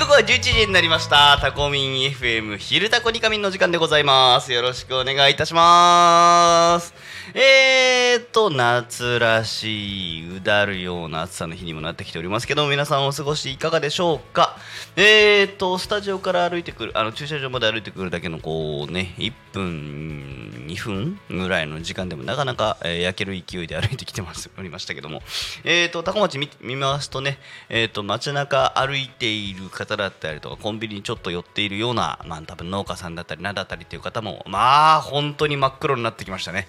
[0.00, 1.36] 刻は11時になりました。
[1.42, 4.50] タコミン FM 昼タコニカミンの時間でございます。
[4.50, 6.94] よろしくお願いいたします。
[7.34, 14.56] えーと、夏らしい、うだるような暑さの日にもなってきておりますけど、皆さんお過ごしいかがでしょうか？
[14.96, 25.22] えーと、スタジオから歩いてくる、あの、駐車場まで歩いてくるだけの、こうね、1分、2分ぐらいの時間でもなかなか、えー焼ける勢いで歩いてきてます、おりましたけども、
[25.64, 36.68] えーと、タコ町見見ますとね、えーと、街中歩いている方だったりとか、コンビニにちょっと寄っているような、まあ、多分農家さんだったり、なんだったりっていう方も、まあ、本当に真っ黒になってきましたね。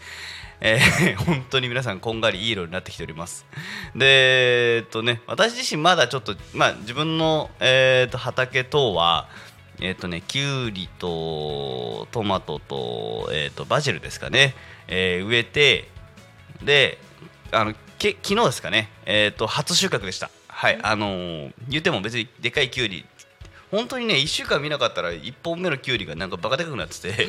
[0.61, 3.45] えー 本当に皆さんこんがりいい色になってきております。
[3.95, 9.27] でえーっとね私自身まだちょっとまあ自分の、えーっと畑等は
[9.79, 14.53] えーっとねきゅうりとトマトと,、えーっとバジルですかね、
[14.87, 15.89] えー植えて
[16.61, 16.99] で
[17.51, 18.91] あのけ昨日ですかね。
[19.05, 20.29] えーっと初収穫でした。
[20.47, 23.03] はいあのー言っても別にでかいきゅうり
[23.71, 27.27] 本当にね1週間見なかったら1本目のきゅうりがなんかバカでかくなってて。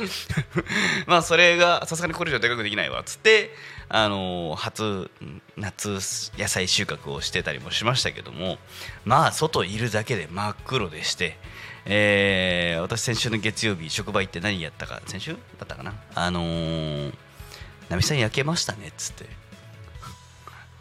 [1.07, 3.01] まあそれがさすがにこれ以上でかくできないわ。
[3.01, 3.55] っつって
[3.89, 5.11] あのー初
[5.57, 8.59] 夏野菜収穫をしてたりもしましたけども。
[9.05, 11.39] まあ外いるだけで真っ黒でして、
[11.85, 15.95] えー私先週の月曜日職場行って何やったか先週だったかな？
[16.15, 17.15] あのー
[17.89, 19.27] 「ナミさん焼けましたね」っつって。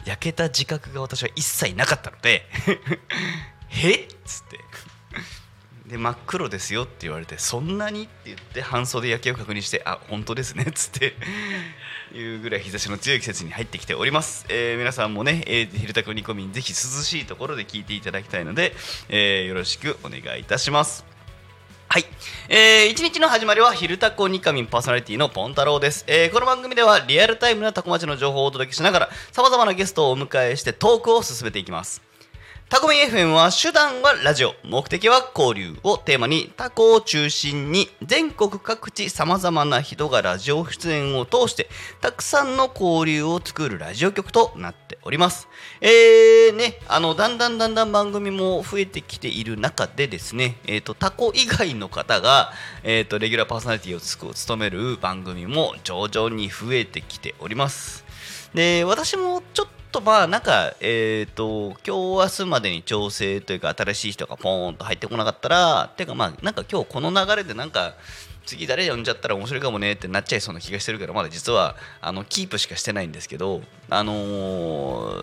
[0.04, 2.48] 焼けた自覚が私は一切なかったので
[3.70, 4.58] 「へっ?」つって。
[5.92, 11.14] で真っ黒ですよって言われてそんなにって言って半袖焼けを確認してあ本当ですねっつって
[12.16, 18.72] いうぐらい日差しの強い季節に入ってきております、えー皆さんもね、えー、昼タコ煮込みぜひ涼しいところで聞いていただきたいので、
[19.10, 21.04] えーよろしくお願いいたします。
[21.88, 22.06] はい、
[22.48, 32.11] えー、一日の始まりは「昼タコニカミン」パーソナリティのポン太郎です、えーこの番組ではリアルタイムなタコ町の情報をお届けしながらさまざまなゲストをお迎えしてトークを進めていきます。
[32.72, 41.68] タコミ FM は手段はラジオ目的は交流をテーマにタコを中心に全国各地さまざまな人がラジオ出演を通して
[42.00, 45.48] たくさんの交流を作るラジオ局となっております。
[45.82, 52.52] えーねあのだんだんだんだん番組も増えてきている中でですねえっ、とタコ以外の方が
[52.84, 58.06] えっ、とレギュラーパーソナリティを務める番組も徐々に増えてきております。
[58.54, 67.94] で私もちょっととまあなんかえっ、と今日明日までに調整というか新しい人がポーンと入ってこなかったらていうかまあなんか今日この流れでなんか
[68.46, 74.14] 次誰呼んじゃったら面白いかもねってなっちゃいそうな気がしてるからまだ実はあのキープしかしてないんですけどあの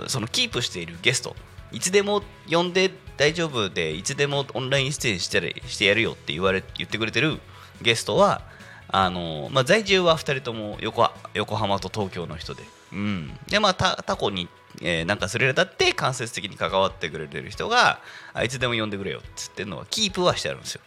[0.05, 1.35] ーそのキープしているゲスト
[1.71, 7.39] いつでも呼んで大丈夫でいつでもオンライン出演してしてやるよって言われ言ってくれてる
[7.81, 8.41] ゲストは
[8.91, 14.49] あのまあ、在住は2人とも横横浜と東京の人で、うん、でまあたタコに、
[14.81, 17.99] えーなんかするにあたって間接的に関わってくれてる人が
[18.33, 20.81] あいつでも呼んでくれよっつってのはキープはしてあるんですよ。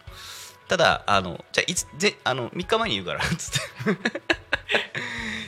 [0.69, 4.13] ただあのじゃあいつぜあの3日前に言うからっつって。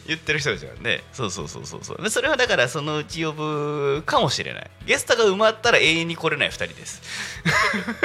[0.07, 1.03] 言ってる人たちなんで。
[1.13, 2.03] そうそうそうそうそう。
[2.03, 4.71] でそれはだからそのうち呼ぶかもしれない。
[4.85, 7.01] ゲストが埋まったら永遠に来れない2人です。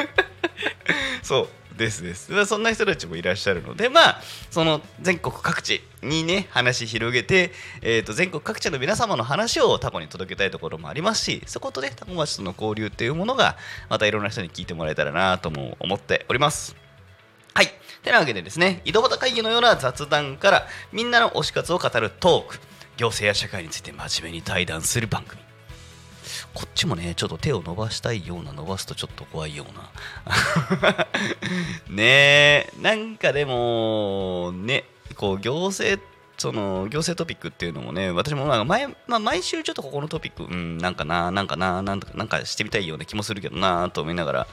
[1.22, 1.50] そう。
[1.80, 7.52] ですですまあそんな人たちもいらっしゃるのでまあその全国各地にね話広げて、
[7.82, 13.56] えー、と全国各地の皆様の話をタコに届けたいところもありますしそことねタコ町との交流っていうものが
[13.90, 16.76] またいろんな人に聞いてもらえたらなとも思っております
[17.54, 17.68] はい。
[18.04, 22.60] てなわけでですね、井戸端会議のような雑談からみんなの推し活を語るトーク、
[22.96, 25.49] 行政や社会について真面目に対談する番組。
[26.54, 31.08] こっちもね、ちょっと手を伸ばしたいような、伸ばすとちょっと怖いような。
[31.90, 36.04] ねえ、なんかでも、ね、こう、行政、
[36.40, 44.48] その行政トピックっていうのもね、私もなんか前、まあ、毎週ちょっとここのトピック、うん、なんかな、なんかな、なんとかなんかしてみたいような気もするけどなと思いながら、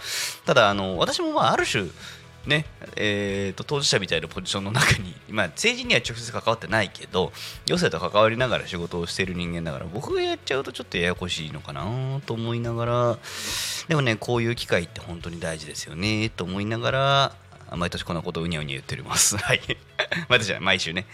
[0.45, 1.85] ただ、あの私もまあある種、
[2.47, 2.65] ね
[2.95, 7.32] えー、と当事者みたいなポジションの中に、 まあ、政治には直接関わってないけど
[7.69, 13.19] 余生と関わりながら仕事をしている人間だから僕がやっちゃうとちょっとややこしいのかなと思いながら
[13.88, 17.32] でもねこういう機会って本当に大事ですよねと思いながら
[17.73, 19.37] 毎年こんなことをうにゃうにゃ言っております。
[19.43, 19.61] はい。
[20.29, 21.07] 毎年じゃない毎週ね。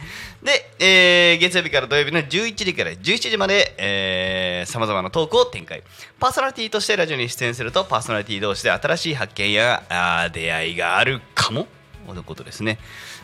[0.42, 5.82] で、えー月曜日から土曜日の11時から17時まで、えー、様々なトークを展開。
[6.20, 11.66] パーソナリティとしてラジオに出演すると、パーソナリティ同士で新しい発見やあ出会いがあるかも？
[12.06, 12.78] ということですね。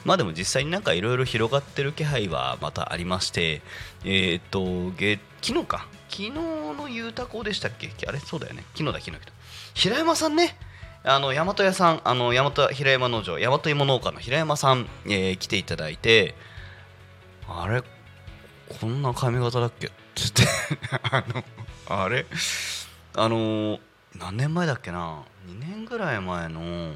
[0.04, 3.60] まあでも実際になんかいろいろ広がってる気配はまたありまして、
[4.04, 5.86] えーっと、月昨日か。
[6.08, 7.90] 昨日のゆうたこでしたっけ？
[8.06, 8.18] あれ？
[8.20, 8.64] そうだよね。
[8.74, 9.18] 昨日だ、昨日。
[9.74, 10.56] 平山さんね。
[11.10, 16.34] あの大和屋さんあの大和平山農場大和芋農家の平山さん、えー来ていただいて
[17.48, 17.82] あれ
[18.80, 19.86] こんな髪型だっけ？
[19.86, 20.42] って言って
[21.10, 21.24] あ
[21.88, 22.26] のあれ？
[23.14, 23.78] あの
[24.18, 26.92] 何年前だっけな？2年ぐらい前の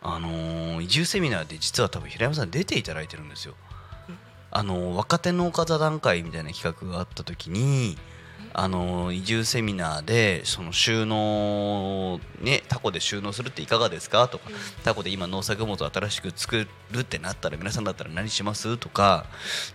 [0.00, 3.54] あの移住セミナーで実は多分平山さん出ていただいてるんですよ。
[4.50, 7.98] あの若手農家座談会みたいな企画があった時に
[8.54, 14.26] あの移住セミナーでその収納ねタコで収納するっていかがですか？
[14.28, 14.50] とか、
[14.84, 18.76] タコで今農作物を新しく作るってなったら皆さんだったら何します？
[18.78, 19.26] とか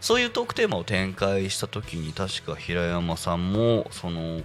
[0.02, 4.42] そういうトークテーマを展開した時に確か平山さんもその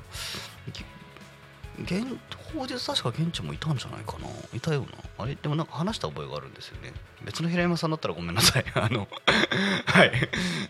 [1.82, 2.05] 現
[2.53, 4.26] 当日確か現地もいたんじゃないかな？
[4.56, 4.88] いたような？
[5.19, 5.35] あれ？
[5.35, 6.93] でもなんか話した覚えがあるんですよね。
[7.25, 8.65] 別の平山さんだったらごめんなさい。
[8.75, 9.09] あの
[9.87, 10.12] はい。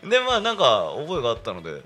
[0.08, 1.82] でまあなんか覚えがあったので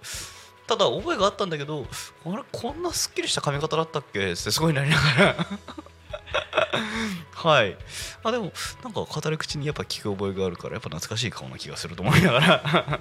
[0.77, 1.87] ただ覚えがあったんだけど
[2.25, 4.21] あれこんなすっきりした髪型だったっけ？
[4.21, 5.47] ってすごいなりながら。
[7.35, 7.77] はい。
[8.23, 8.53] あでも
[8.83, 13.01] なんか語り口にやっぱ聞く覚えがあるからやっぱ懐かしい顔な気がすると思いながら。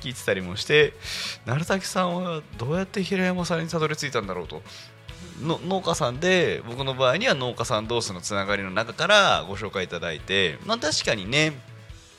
[0.00, 0.92] 聞いてたりもして
[1.46, 4.62] 鳴滝さんはどうやって平山さんにたどり着いたんだろうと。
[5.40, 11.54] の農家さんで僕の場合には農家さん同士のつながりの中からご紹介いただいて、まあ、確かにね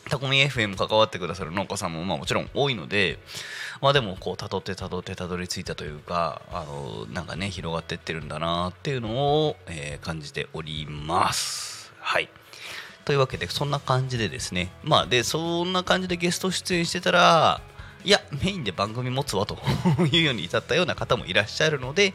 [0.10, 3.20] タコミ FM 関わってくださる農家さんもまあもちろん多いので、
[3.82, 9.10] まあ、でもこう辿ってたどってたどり着いたというかあのなんかね広がってってるんだなっていうの
[9.48, 11.92] を、えー感じております。
[12.00, 12.30] はい
[13.06, 17.62] というわけでそんな感じでですねまあでそんな感じでゲスト出演してたら
[18.06, 19.58] いやメインで番組持つわと
[20.14, 22.14] いうように至ったような方もいらっしゃるので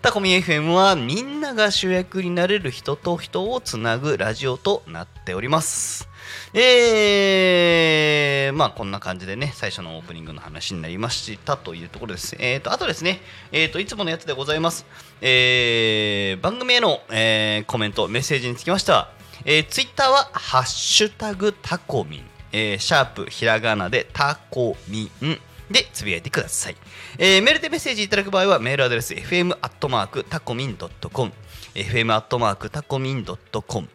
[0.00, 6.08] タコミ FM はみんなが主役になれる人と人をつなぐラジオとなっております。
[6.54, 12.36] えー、まあこんな感じでね最初のオープニングの話になりましたというところです。
[12.38, 14.86] えーとあとですねえーといつものやつでございます。
[15.20, 19.10] えー番組への、えーコメントメッセージにつきましては
[19.44, 25.38] えー、ツイッターは「ハッシュタグタコミン」えーシャープひらがなでタコミン。
[25.70, 26.76] でつぶやいてください、
[27.18, 31.32] えーメールでメッセージいただく場合はメールアドレス fm アットマークタコミンドットコム。
[31.74, 33.88] fm アットマークタコミンドットコム。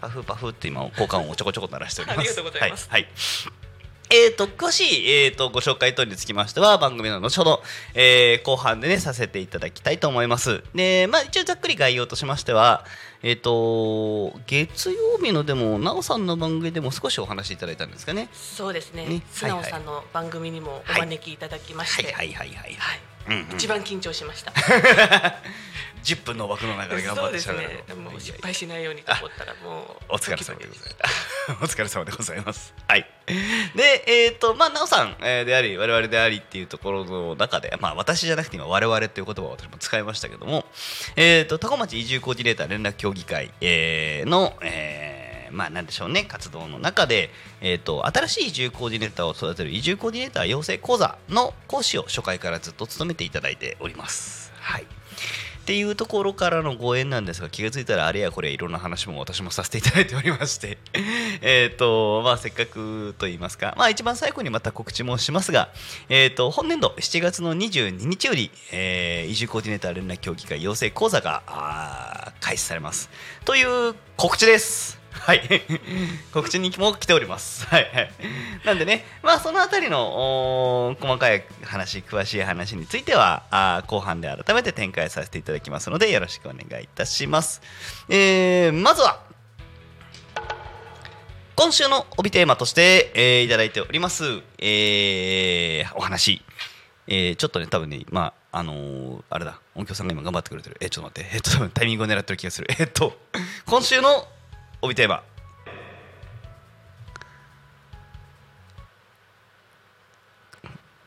[0.00, 2.18] パフパフって今交換音をちょこちょこ鳴らしております。
[2.20, 2.88] ありがとうございます。
[2.90, 3.63] はい、はい
[4.10, 7.62] えー、と詳しい、えー、とご紹介等につきましては番組の後ほど、
[7.94, 10.62] えー後半でねさせていただきたいと思います。
[10.74, 12.84] でまあ一応ざっくり概要としましては
[13.22, 18.28] えっ、と月曜日のでもなおさんの番組でも少しお話しいただいたんですかね。
[18.32, 19.06] そうですね。
[19.06, 19.22] ね。
[19.32, 22.74] 素直さんの番組にもお招きいただきまして、はいはいはいはい。
[22.74, 24.52] はいうんうん一番緊張しました。
[26.04, 27.94] 10分の枠の中で頑張そうってしゃべるですね。
[27.94, 31.52] もう失敗しないようにと思ったらもうお疲れ様でございます。
[31.62, 32.74] お疲れ様でございます。
[32.86, 33.06] はい。
[33.74, 40.66] で、えっ、と、まあ、なおさん、えーであり、我々でありっていうところの中で、まあ、私じゃなくて今、我々っていう言葉を私も使いましたけども、
[41.16, 45.23] えっ、と、多古町移住コーディネーター連絡協議会、えーの、えー
[45.54, 47.30] まあ、なんでしょうね、活動の中で、
[47.60, 54.52] えっ、と、新しい移住コーディネーターを育てる移住コーディネーター養成講座の講師を初回からずっと務めていただいております。
[54.60, 54.86] はい。
[55.64, 60.76] っていうところからのご縁なんですが気がついたらあれやこれやいろんな話も私もさせていただいておりまして
[61.40, 65.70] えっとまあせっかくと言いますかまあ一番最後にまた告知もしますが
[66.10, 73.08] えっ、と本年度7月の22日より、えー移住コーディネーター連絡協議会養成講座が開始されます
[73.46, 75.42] という告知ですはい。
[76.32, 77.66] 告知にも来ております。
[77.66, 78.10] はいはい。
[78.64, 87.62] なんでねまあそのあたりの細かい話詳しい話についてはあ後半で改めて展開させていただきますのでよろしくお願いいたします。
[88.08, 89.20] えー、まずは
[91.56, 94.24] 今週の帯テーマとして、えーいただいております、
[94.58, 96.42] えーお話、
[97.06, 100.76] えーちょっとね多分ねまああのーあれだ音響さんが今頑張ってくれてる。
[100.80, 102.66] えーちょっと待ってえーっと多分タイミングを狙ってる気がする。
[102.70, 103.16] えーっと
[103.66, 104.26] 今週の
[104.84, 105.22] 帯テーマ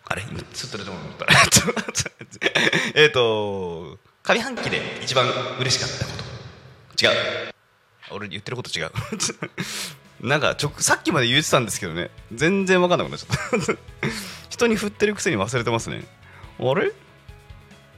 [0.10, 0.24] あれ？
[0.32, 1.50] 今ちょっと出てもらった。
[1.50, 1.82] ちょっと
[2.96, 5.28] えーっと上半期で一番
[5.60, 6.12] 嬉しかったこ
[6.98, 7.06] と。
[7.06, 7.10] 違
[7.50, 7.54] う。
[8.12, 8.92] 俺言ってること違う。
[10.26, 12.10] なんかちょさっきまで言ってたんですけどね。
[12.34, 13.74] 全然分かんなくなっちゃった。
[14.50, 16.04] 人に振ってるくせに忘れてますね。
[16.60, 16.92] あれ？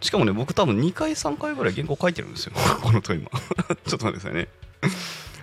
[0.01, 2.53] しかもね僕多分2回3回ぐらい原稿書いてるんですよ。
[2.81, 4.47] この問い今ちょっと待ってくださいね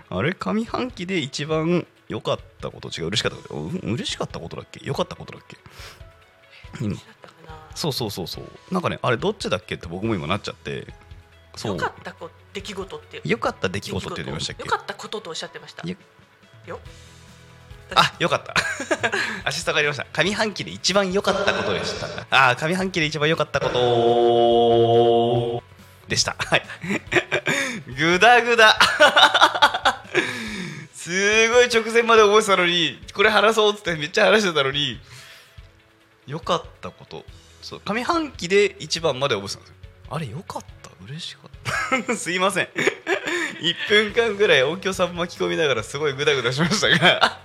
[0.08, 0.34] あれ？
[0.34, 2.88] 上半期で一番良かったこと？
[2.88, 3.06] 違う？
[3.08, 3.54] 嬉しかったこと？
[3.54, 4.80] う嬉しかったことだっけ？
[4.84, 5.56] 良かったことだっけ？
[6.80, 6.96] 今。
[7.74, 8.44] そうそうそうそう。
[8.70, 10.86] なんかねあれどっちだっけって僕も今なっちゃって。
[11.64, 13.20] 良かったこ出来事って。
[13.24, 14.62] 良かった出来事って言いましたっけ？
[14.64, 15.88] 良かったこととおっしゃってました。
[15.88, 15.96] よ。
[16.66, 16.80] よ。
[17.94, 18.52] あ、よかった。
[19.44, 20.06] アシストがありました。
[20.12, 22.06] 上半期で一番良かったことでした。
[22.30, 25.62] あー、上半期で一番良かったこと。
[26.08, 26.34] でした。
[26.36, 26.62] はい。
[27.96, 28.76] ぐだぐだ。
[30.94, 34.98] すごい直前まで覚えてたのに、これ話そうっつってめっちゃ話してたのに、
[36.26, 37.24] 良かったこと。
[37.62, 39.76] そう、上半期で一番まで覚えてたんですよ。
[40.10, 40.90] あれ、良かった？
[41.04, 42.14] 嬉しかった。
[42.16, 42.68] すいません。
[43.60, 47.38] 1分間ぐらい音響さん巻き込みながらすごいグダグダしましたが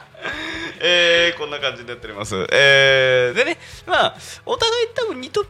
[0.80, 5.43] えーこんな感じになっております、えーでねまあお互い多分2ト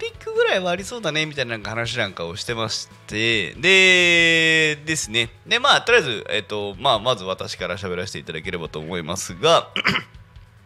[0.55, 9.69] らいはありそうだねみたいななんか話なんかをしてましてでですねでまあとりあえず、えっとまあ、まず私から喋らせていただければと思いますが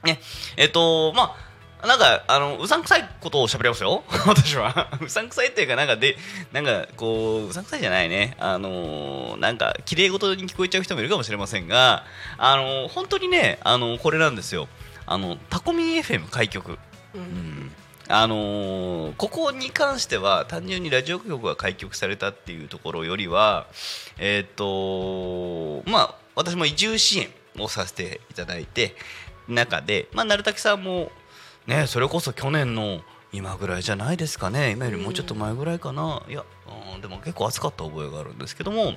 [0.05, 0.21] ね
[0.57, 1.35] えっとま
[1.81, 6.17] あなんかあのうさんくさいことを喋りますよ私はうさんくさいっていうかなんかで
[6.53, 12.05] なんかこううさんくさいじゃないねあのなんか綺麗事に聞こえちゃう人もいるかもしれませんが
[12.37, 14.69] あの本当にねあのこれなんですよ
[15.07, 16.79] あのタコミン FM 開局う
[17.15, 17.73] うん
[18.09, 23.67] あのーここに関しては単純にラジオ局が開局されたっていうところよりは
[24.19, 28.95] えっ、とまあ私も移住支援をさせていただいて
[29.49, 31.11] 中で、まあ、鳴滝さんも
[31.67, 33.01] ねそれこそ去年の
[33.33, 34.71] 今ぐらいじゃないですかね。
[34.71, 36.45] 今よりもうちょっと前ぐらいかな、いや、
[36.95, 38.95] うん、でも結構暑かった覚えがあるんですけども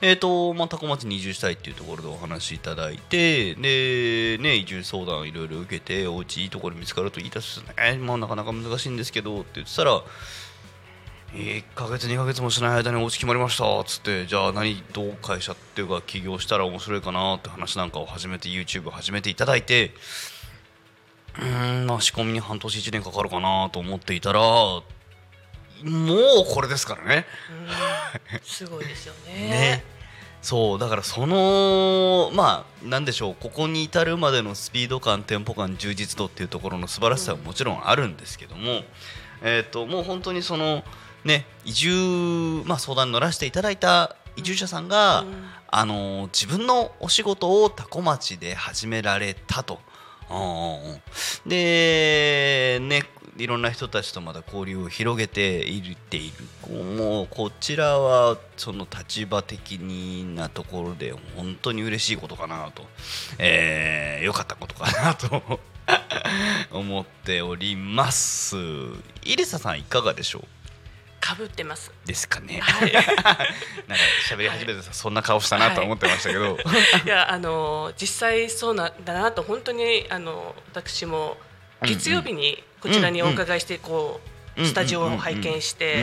[0.00, 10.02] えっ、とまあ多古町に移住したいっていうところでお話しいただいてでね移住相談いろいろ受けてお家いいところ見つかると言い出すねまあなかなか難しいんですけどって言ってたら
[11.32, 19.92] 1ヶ月2ヶ月もしない間にお家決まりましたっつってじゃあ何どう会社っていうか起業したら面白いかなって話なんかを始めて YouTube 始めていただいて
[21.40, 21.44] う
[21.84, 24.40] んまあ仕込みに半年1年かかるかなと思っていたら
[25.84, 26.18] もう
[26.48, 27.26] これですからね。
[28.32, 28.40] うん。
[28.42, 29.32] すごいですよね。
[29.50, 29.84] ね。
[30.42, 38.82] そうだからそのまあなんでしょうここに至るまでのスピード感テンポ感充実度っていうところの素晴らしさはもちろんあるんですけども、
[39.42, 40.82] えっ、ともう本当にその
[41.24, 45.50] ね移住まあ相談に乗らせていただいた移住者さんが、うん。
[45.72, 49.78] あの自分のお仕事を多古町で始められたと。
[50.28, 51.00] うんうんうん。
[51.46, 53.04] でね
[53.40, 56.30] いろんな人たちとまだ交流を広げているってい
[56.68, 56.74] る。
[56.96, 62.84] もうこちらはその立場的なところで本当に嬉しいことかなと、
[63.38, 65.60] えー、よかったことかなと。
[66.70, 68.56] 思っております。
[69.24, 70.44] イリサさんいかがでしょう？
[71.20, 71.92] かぶってます。
[72.06, 72.92] ですかね、はい。
[72.94, 73.14] なんか
[74.28, 76.58] 喋り始めてさそんな顔したなとは思ってましたけど、
[77.04, 81.36] いやあの実際そうなんだなと本当にあの私も
[81.86, 84.20] 月曜日にこちらにお伺いしてこ
[84.56, 86.02] うスタジオを拝見して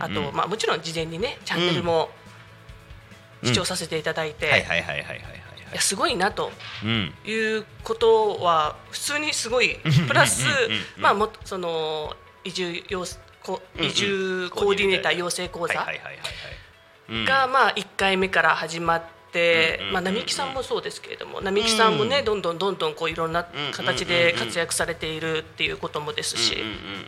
[0.00, 2.10] あとまあもちろん事前にねチャンネルも
[3.42, 5.18] 視聴させていただいて、はいはいはいはいはいはい
[5.72, 5.74] い。
[5.74, 6.52] やすごいなと
[6.84, 7.12] うん。
[7.24, 9.76] いうことは普通にすごい
[10.06, 10.46] プラス
[10.98, 12.14] まあもその
[12.44, 12.88] 移住移
[13.92, 19.21] 住コーディネーター養成講座がまあ1回目から始まって
[19.92, 22.24] まあ並木さんもそうですけれども並木さんもねうん。
[22.24, 26.56] どんどんどんどんこういろんな形で活躍されているっていうこともですし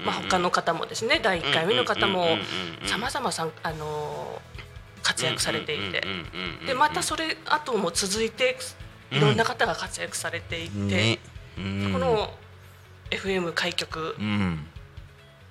[0.04, 2.26] まあ他の方もですね第1回目の方も
[2.86, 4.40] さまざまさんあの
[5.02, 6.02] 活躍されていて。
[6.66, 8.56] でまたそれ後も続いて
[9.10, 11.18] いろんな方が活躍されていて
[11.56, 11.60] こ
[11.98, 12.32] の
[13.10, 14.66] FM 開局うん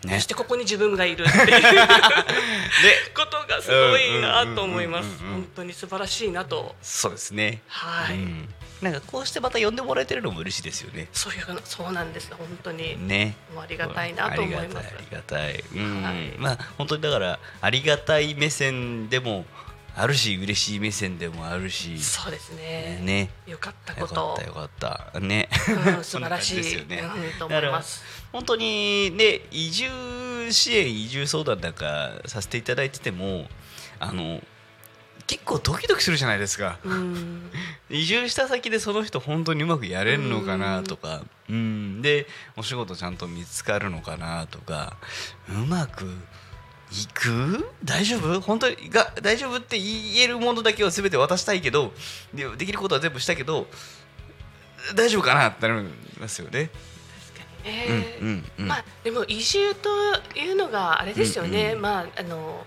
[0.08, 0.16] ね。
[0.16, 1.46] そしてここに自分がいるっていう
[3.16, 5.20] ことがすごいなと思います。
[5.20, 19.46] 本当に素晴らしいなとそうですねはい、うんなんかこうしてまた呼んでもらえてるのも嬉しいですよねそういうそうなんです本当に、ねありがたいなと思いますありがたいありがたい、うんはいまあ本当にだからありがたい目線でも
[19.96, 22.00] あるし嬉しい目線でもあるし。
[22.00, 23.00] そうですね。
[23.02, 23.30] ね。
[23.46, 25.20] よかったよかことったよかった。
[25.20, 25.50] ね、
[25.98, 27.02] うん、 素晴らしいですよね。
[27.02, 28.04] うん、と思います。
[28.32, 33.48] 本当にね移住支援移住相談なんかさせていただいてても
[34.00, 34.42] あの
[35.28, 36.80] 結構ドキドキするじゃないですか。
[36.84, 37.52] うん。
[37.90, 41.24] 移住した先でその人本当にうまくやれるのかなとか。
[41.50, 42.02] うん。
[42.02, 44.98] でお仕事ちゃんと見つかるのかなとか。
[45.50, 46.12] うまく
[46.94, 47.68] いく？
[47.84, 48.40] 大丈夫？
[48.40, 51.92] 本当にが大丈夫って言えるものだけを全て渡したいけど
[52.34, 53.66] でできることは全部したけど
[54.96, 55.88] 大丈夫かなってなり
[56.20, 56.70] ますよね。
[57.34, 59.90] 確かにね、うんまあでも移住と
[60.38, 61.82] いうのがあれですよね、うんうん。
[61.82, 62.66] まああの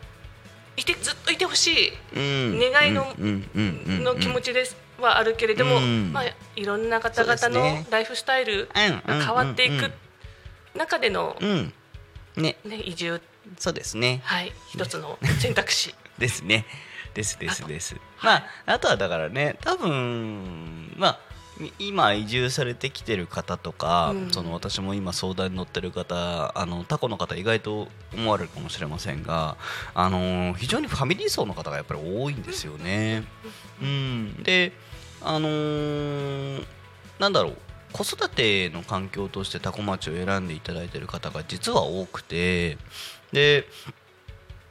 [0.77, 1.93] いてずっといてほしい。
[2.17, 2.21] う
[2.57, 6.13] ん願いのの気持ちですはあるけれども、うん。
[6.13, 6.25] まあ
[6.57, 9.93] いろんな方々のライフスタイルが変わっていく
[10.77, 11.73] 中でのうん。
[12.37, 12.57] ね。
[12.65, 13.21] ね移住
[13.59, 14.21] そうですね。
[14.25, 14.53] はい。
[14.69, 15.95] 一つの選択肢。
[16.19, 16.67] ですね。
[17.15, 17.97] ですですです。
[18.23, 24.31] まああとはだからね多分まあい今移住されてきてる方とか、うん。
[24.31, 29.57] その私も今相談に乗ってる方あのタコの方意外と思われるかもしれませんが
[29.95, 33.25] あの非常にファミリー層の方がやっぱり多いんですよね。
[33.81, 34.73] うん、で
[35.23, 36.67] あのー
[37.19, 37.57] なんだろう。
[37.93, 42.77] 子育ての環境としてタコ町を選んでいただいてる方が実は多くて
[43.37, 43.67] で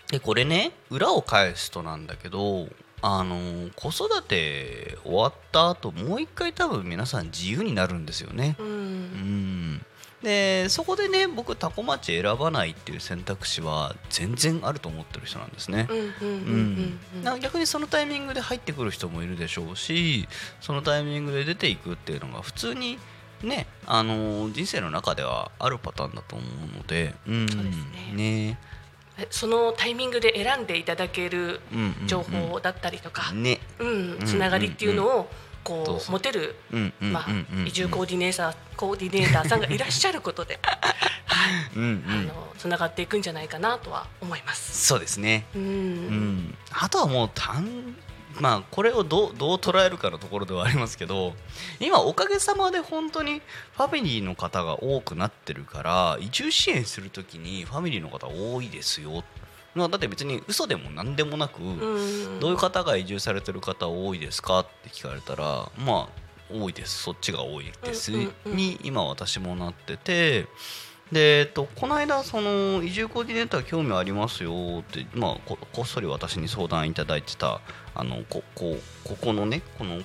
[0.10, 2.67] でこれね裏を返すとなんだけど
[3.03, 8.55] あの子育て終わった後もう一回多分皆さん自由になるんですよね。
[8.57, 9.86] ううんん
[10.24, 15.88] でそこでね僕タコ町選ばないっていう選択肢は全然あると思ってる人なんですね。
[17.39, 20.27] 逆にそのタイミングで入ってくる人もいるでしょうし
[20.60, 22.98] そのタイミングで出ていくっていうのが普通に
[23.44, 27.77] ねあの人生の中ではあるパターンだと思うので、うん、そうです
[28.13, 28.60] ね。
[29.18, 31.62] えそのタイミングで選んでいただける
[32.05, 33.59] 情報だったりとか、ね。
[33.79, 35.29] うんつながりっていうのを
[35.64, 36.12] こそう。
[36.14, 36.55] 持てる
[37.66, 40.59] 移住コーディネーターコーディネーターさんがいらっしゃることで、
[41.75, 42.03] うんうん。
[42.07, 44.86] あのつながっていくんじゃないかなとは思います。
[44.86, 45.46] そうですね。
[45.55, 47.96] うん、うん、あとはもう単
[48.39, 51.33] まあこれをどうどう捉えるかのところではありますけど
[51.79, 53.41] 今おかげさまで本当に
[53.75, 59.24] ファミリーの方が多くなってるから移住支援するときにファミリーの方多いですよ。
[59.74, 62.39] まあだって別に嘘でも何でもなく、うん。
[62.39, 66.09] どういう方が移住されてる方多いですかって聞かれたらまあ
[66.50, 67.03] 多いです。
[67.03, 68.11] そっちが多いです、
[68.45, 70.48] に今私もなってて
[71.11, 77.61] で、えっと、この間その移住コーディネーター興味ありますよって、まあ、ここっそり私に相談いただいてた
[77.94, 80.01] あのここここのねこの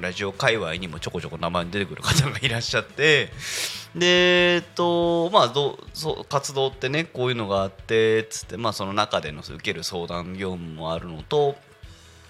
[0.00, 3.30] ラジオ界隈にもちょこちょこ名前に出てくる方がいらっしゃって
[3.94, 11.54] でえっとまあどそ活動ってねこういうのがあってつってまあその中での受ける相談業務もあるのと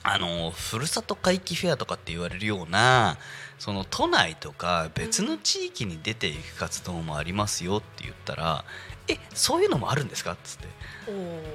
[0.03, 3.17] あのふるさと回帰フェアとかって言われるような
[3.59, 8.65] その都内とか別の地域に出ていく活動もありますよって言ったら
[9.09, 10.69] 「えそういうのもあるんですか?」っつって。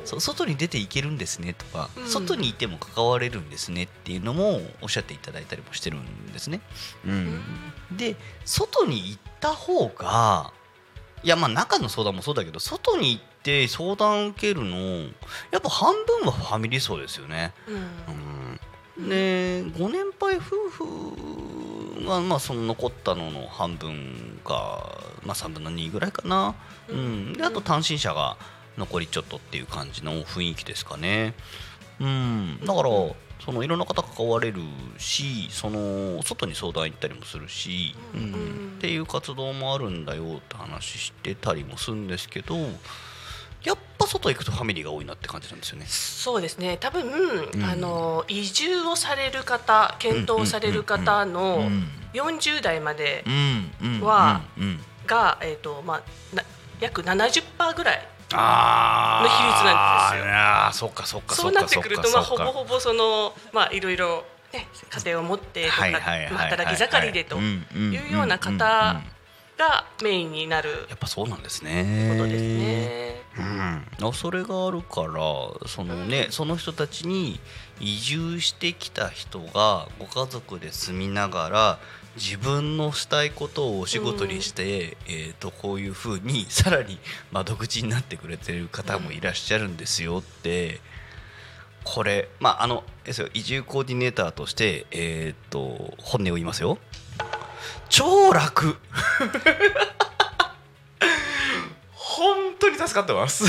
[0.05, 2.07] そ外に出ていけるんですねとか、うん。
[2.07, 6.61] 外にいても関われるんですねっていうのもおっしゃっていただいたりもしてるんですね。
[7.03, 7.41] うん。
[7.91, 10.53] で外に行った方が
[11.23, 14.77] いやまあ中の相談もそうだけど外に行って相談受けるの
[15.51, 17.53] やっぱ半分はファミリー層ですよね。
[17.67, 18.59] うん。
[18.99, 20.85] うん、でご年配夫婦
[22.05, 26.55] がまあその残ったのの半分が、まあ、3分の2ぐらいかな、
[26.89, 28.37] うん、であと単身者が
[28.77, 31.33] 残りちょっとっていう感じの雰囲気ですかね。
[31.99, 32.89] うん、だから
[33.43, 34.61] そのいろんな方関われる
[34.97, 38.21] しその外に相談行ったりもするし、うん。
[38.21, 38.73] うん。
[38.77, 42.55] っていう活動もあるんだよって話してたりもするんですけど
[43.63, 45.85] やっぱ外行くとファミリーが多いなって感じなんですよね。
[45.87, 46.77] そうですね。
[46.79, 47.63] 多分、ん。
[47.63, 53.23] あの移住をされる方検討される方のうん40代まで
[54.01, 54.41] は
[55.05, 56.43] が、えーとまあ、な
[56.79, 60.33] 約70%ぐらいの比率なんですよ。
[60.33, 60.73] あー。
[60.73, 69.01] そっかそっかそうなってくると、まあ、ほぼぼほぼその、まあ、いろいろ、ね、家庭を持ってとか、働き盛りでというような方
[69.59, 72.15] がメインになるやっぱそうなんですね。
[72.17, 73.21] ことですね。
[73.37, 74.07] うん。
[74.07, 76.31] あそれがあるからそのね、うん。
[76.31, 77.39] その人たちに
[77.81, 81.79] 移住してきた人がご家族で住みながら
[82.15, 86.97] 自分のしたいことをお仕事にして、えー、とこういうふうに さらに
[87.31, 90.79] 窓口になってくれてる方もいらっしゃるんですよって
[91.83, 92.83] これまああの
[93.33, 96.77] 移住コーディネーターとしてえっ、と本音を言いますよ
[97.89, 98.77] 超楽。
[101.91, 103.45] 本当に助かってます。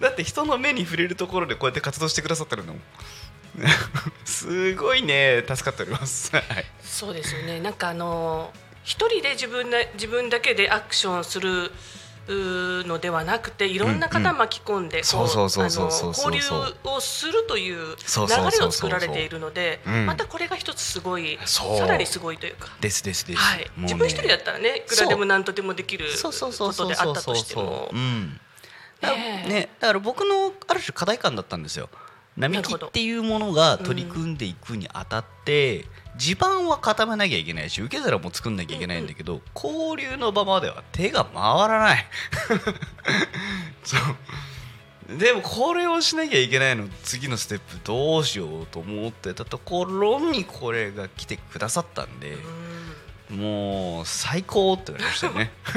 [0.00, 2.74] だって人の目に触れるところでこうやって活動してくださってるの。
[4.24, 5.44] すごいね。
[5.46, 6.34] 助かっております。
[6.34, 6.44] はい。
[6.82, 7.60] そうですよね。
[7.60, 8.52] なんかあの
[8.82, 11.70] 一人で自分で自分だけでアクションする
[12.28, 15.26] のではなくていろんな方巻き込んで交
[16.32, 16.40] 流
[16.84, 20.06] をするという流れを作られているのでうん。
[20.06, 22.68] またこれが一つすごいさらにすごいというか。
[22.80, 31.88] ですですです、はい、自分一人だったらねいくらでも何とでもできるそうそうそうことであったとしてもねだから僕のある種課題感だったんですよ
[32.36, 35.84] 並木っていうものが取り組んでいくにあたって、
[36.16, 42.06] 地盤は固めなきゃいけないし受け皿も作んなきゃいけないんだけど、交流の場までは手が回らない。
[43.84, 45.18] そう。
[45.18, 52.91] でもこれをしなきゃいけないの次のステップどうしようと思ってたところにこれが来てくださったんで、うん
[53.30, 55.50] もう最高って言われましたよね。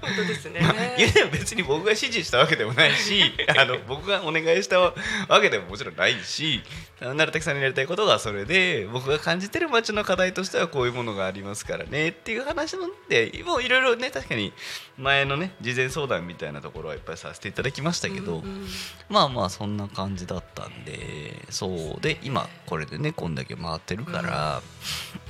[0.00, 0.60] 本当ですね
[0.98, 4.94] いやでも別に僕が指示したわけでもないし あの僕がお願いしたわ
[5.40, 6.62] けでももちろんないし
[7.00, 14.52] 成竹さんにやりたいことがそれで僕が感じてる街の課題としてはこういうものがありますからねっていう話なんでもういろいろね確かに
[14.96, 18.68] 前のね事前相談みたいなところはいっぱいさせていただきましたけど、うんうん
[19.08, 24.62] まあまあそんな感じだったんでそうで今これでねこんだけ回ってるから。
[25.24, 25.27] 素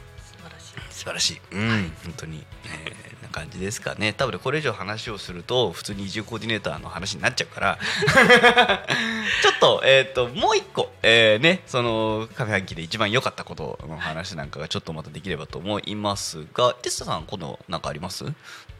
[1.09, 1.35] 晴らしい。
[1.35, 4.13] 素晴らしい、うん、本当に、えーな感じですかね。
[4.13, 7.79] 多分ねこれ以上話をすると普通に移住コーディネーターの話になっちゃうから。
[9.43, 18.25] ちょっと,、えー、ともう一個、えーねその上半期で一番良かったことの話なんかがちょっとまたできればと思いますがテスタさん今度何かあります？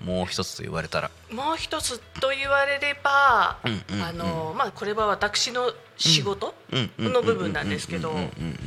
[0.01, 1.11] もう一つと言われたら。
[1.31, 8.59] もう一つと言われれば、うんうんうんあのまあこれは私の仕事、うんうんの部分なんですけどうんうんうん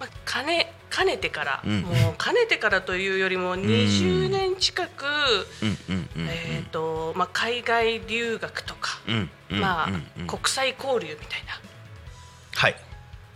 [0.00, 1.82] まあ、かねかねてから、うん。
[1.82, 5.04] もうかねてからというよりも20年近く、
[6.16, 8.98] えーとまあ、海外留学とか、
[9.48, 9.88] まあ
[10.26, 11.60] 国際交流みたいな。
[12.56, 12.74] はい。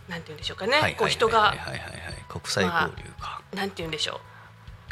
[0.09, 1.89] なんて言うんでしょうかね、はいこう人がはいはいはいはい。
[2.27, 4.32] 国際交流か、なんて言うんでしょう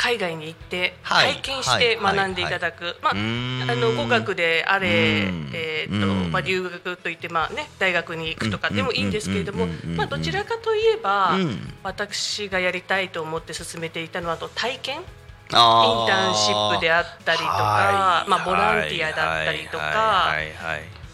[0.01, 4.91] 海外に行ってはい体験してはい学んでいただく、まああの語学であれう
[5.31, 6.25] ん、えーうん。
[6.25, 11.73] とまあ、留学といって、まあね、大学に行くとかでもいいんですけれどもうんうんうんうんまあどちらかといえば、うん。
[11.83, 14.95] 私がやりたいと思って進めていたのはあと体験？
[14.95, 15.03] イン
[15.53, 18.29] ターンシップであったりとか、はい。
[18.29, 20.51] まあ、ボランティアだったりとか、はい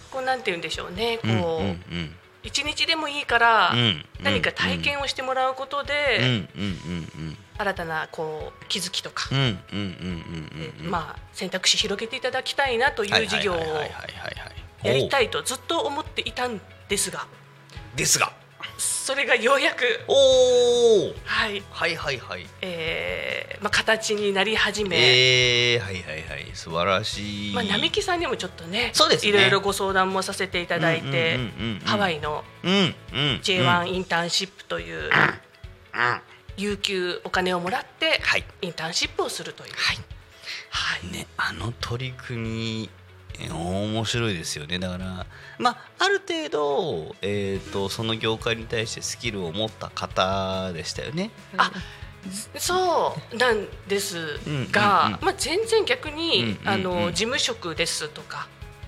[0.10, 1.42] こうなんて言うんでしょうねこう、うんうん。
[1.42, 10.86] うん一日でもいいからうん何か体験をしてもらうことうんで、うんうん新たなこう気づきとか、うんうんうんうんうん。
[10.86, 13.58] うんまあ、選択肢広げていただきたいなという事業を
[14.84, 17.28] やりたいいとずっと思っていたんですが。
[17.96, 18.32] ですが。
[18.78, 21.64] それがようやく、おおはい。
[21.72, 22.46] はいはいはい。
[22.62, 26.52] えーまあ、形になり始め、えー、はいはいはい。
[26.54, 27.56] 素晴らしい。
[27.56, 29.30] まあ、並木さんにもちょっとねそうですね。
[29.30, 31.80] いろいろご相談もさせていただいてうんうんうんうんうん。
[31.86, 32.94] ハワイのうんうん
[33.42, 35.10] J1 インターンシップという
[36.58, 38.44] 有給お金をもらってはい。
[38.62, 39.74] インターンシップをするという。
[39.76, 39.98] はい。
[40.70, 41.12] はい。
[41.12, 42.90] ね、あの取り組み
[43.40, 44.80] え面白いですよね。
[44.80, 45.26] だから
[45.60, 51.32] まあある程度、えー、とその業界に対してスキルを持った方でしたよね。
[51.58, 51.72] あ
[52.58, 54.40] そうなんです
[54.72, 58.48] が、まあ、全然逆に、あの事務職ですとか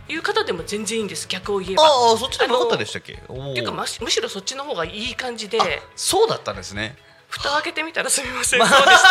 [0.10, 1.28] いう方でも全然いいんです。
[1.28, 1.84] 逆を言えば。
[1.84, 3.14] ああそっちでもよかったでしたっけ？
[3.14, 5.62] っていうかむしろそっちの方がいい感じで。
[5.62, 6.98] あそうだったんですね。
[7.30, 9.10] 蓋を開けてみたらすみません、そうでした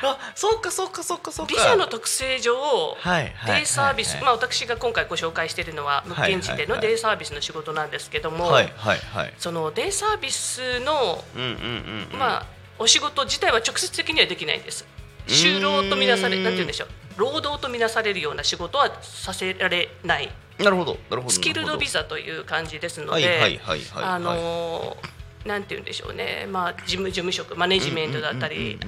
[0.02, 1.52] あそうかそうかそうかそうか。
[1.52, 2.56] ビザの特性上、
[2.98, 9.34] はいはいデイサービス、はいまあ、私が今回ご紹介しているのは無現地でのデイサービスの仕事なんですけども、はいはいはい。
[9.38, 12.18] そのデイサービスの、うんうんうんうん。
[12.18, 12.46] まあ、
[12.78, 14.86] お仕事自体は直接的にはできないんです。
[15.26, 21.30] 就労とみなされ、なんて言うんでしょう、労働とみなされるような仕事はさせられない、なるほどなるほど。
[21.30, 24.04] スキルドビザザという感じですのはいはいはいで、はいはい。
[24.04, 28.78] あのーなんて言うんでしょうね、まあ、事務事務職マネジメントだったり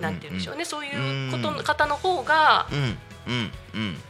[0.00, 0.64] なんて言うんでしょうね。
[0.64, 2.66] そういうことの方の方が。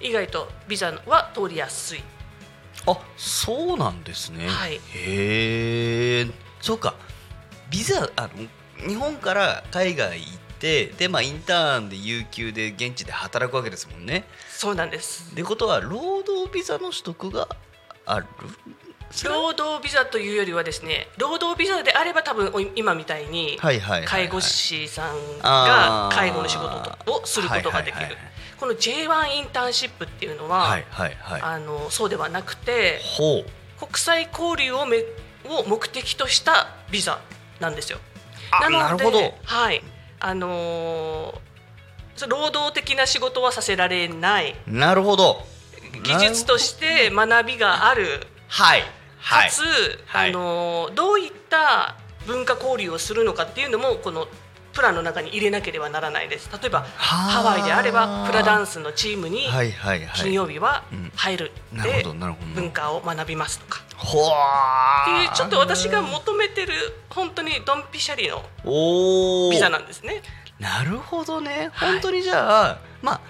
[0.01, 2.03] 意外とビザは通りやすい。
[2.87, 4.47] あそうなんですね。
[4.49, 4.75] はい。
[4.75, 4.81] へ
[6.21, 6.27] え
[6.61, 6.95] そうか。
[7.69, 14.25] ビザあの日本から海外行ってでまあインターンで有給で現地で働くわけですもんね。
[14.49, 15.33] そうなんです。
[15.33, 17.49] ってことは労働ビザの取得が
[18.07, 18.27] ある？
[19.25, 23.59] 労働ビザというよりはですね労働ビザであれば多分お今みたいに
[24.05, 28.17] 介護士さんが介護の仕事をすることができる。
[28.59, 31.43] この J1 インターンシップっていうのは、はいはいはい。
[31.43, 33.01] あのそうではなくて
[33.79, 34.99] 国際交流をめ
[35.45, 37.21] を目的としたビザ
[37.61, 37.99] なんですよ。
[38.51, 39.35] あなるほど。
[39.45, 39.83] はい。
[40.21, 41.49] あのー
[42.27, 44.57] 労働的な仕事はさせられない。
[44.67, 45.47] なるほど。
[46.03, 48.27] 技術として学びがある。
[48.49, 48.83] はい
[49.29, 49.49] はい。
[49.51, 49.63] かつ、
[50.07, 50.31] はい。
[50.31, 54.27] あのどういった文化交流をするのかっていうのもこの
[54.73, 56.49] プランの中に入れなければならないです。
[56.53, 60.09] 例えばハワイであればフラダンスのチームにはいはいはい。
[60.15, 61.13] 金曜日はうん。
[61.15, 61.53] 入る。
[61.73, 62.05] で
[62.55, 63.83] 文化を学びますとか。
[63.97, 66.73] ほっていうーちょっと私が求めてる
[67.11, 68.41] 本当にドンピシャリの
[69.51, 70.23] ビザなんですね。
[70.61, 71.71] なるほどね。
[71.73, 71.93] はい。
[71.93, 73.21] 本当にじゃあ、まあ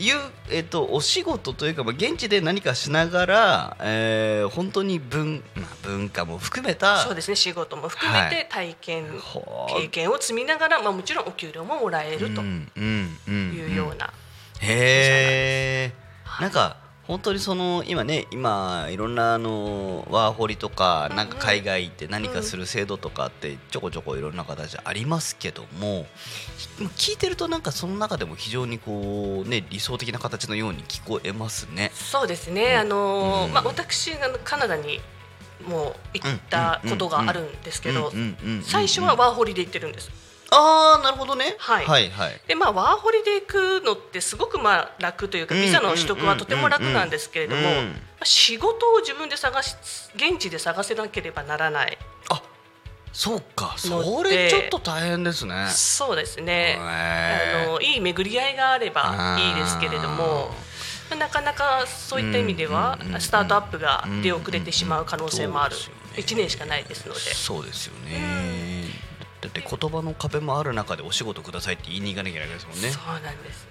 [0.00, 0.16] いう
[0.50, 9.82] えっとお仕事というか、まあ、現地で何かしながら、えー、本当に文,、まあ、文化も含めたそうですね仕事も含めはて体験、ほう。
[9.82, 14.12] 経験を積みながら、まあ、もちろんお給料ももらえるというような、
[14.60, 16.46] へえはい。
[16.46, 16.76] なんか
[17.10, 26.06] 本当にその今ね今いろんなあのワーホリとかなんか海外行って何かする制度とかってちょこちょこいろんな形ありますけども
[26.96, 31.90] 聞いてるとなんかその中でも非常にこうね理想的な形のように聞こえますね。
[31.94, 33.52] そうですね、あのーうん。
[33.54, 35.00] まあ、私がカナダに
[35.66, 38.62] もう行ったことがあるんですけどうんうんうんうん。
[38.62, 40.29] 最初はワーホリで行ってるんです。
[40.52, 41.54] ああなるほどね。
[41.58, 41.86] はい。
[41.86, 42.40] はいはい。
[42.48, 47.88] でまあ、ワーホリで行くのってすごくまあ楽というかうんビザの取得はとても楽なんですけれどもうんうん。
[47.92, 49.76] まあ仕事を自分で探し
[50.16, 51.96] 現地で探せなければならない。
[52.30, 52.42] あ
[53.12, 53.76] そうか。
[53.84, 55.68] のそでれちょっと大変ですね。
[55.70, 56.78] そうですね。
[56.80, 60.50] あのいい巡り合いがあればいいですけれども
[61.10, 63.20] まあなかなかそういった意味ではうんうんうんうん。
[63.20, 65.76] スタートアップが出遅れてしまう可能性もある。
[65.76, 66.00] そうですよね。
[66.16, 67.20] 1年しかないですので。
[67.20, 69.09] そうですよね。
[69.40, 72.90] だって言葉の壁もある中でお仕事くださいって言いに行かなきゃいけないですもんね。
[72.90, 73.66] そうなんです。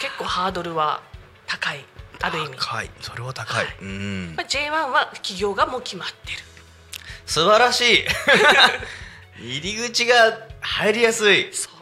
[0.00, 1.02] 結構ハードルは
[1.46, 1.84] 高い
[2.22, 2.90] ある意味、高い。
[3.00, 3.64] それは高い。
[3.64, 3.76] はい。
[3.80, 4.34] うん。
[4.36, 6.38] まあ、J1 は企業がもう決まってる。
[7.24, 8.04] 素晴らしい。
[9.40, 11.48] 入り口が入りやすい。
[11.52, 11.72] そう。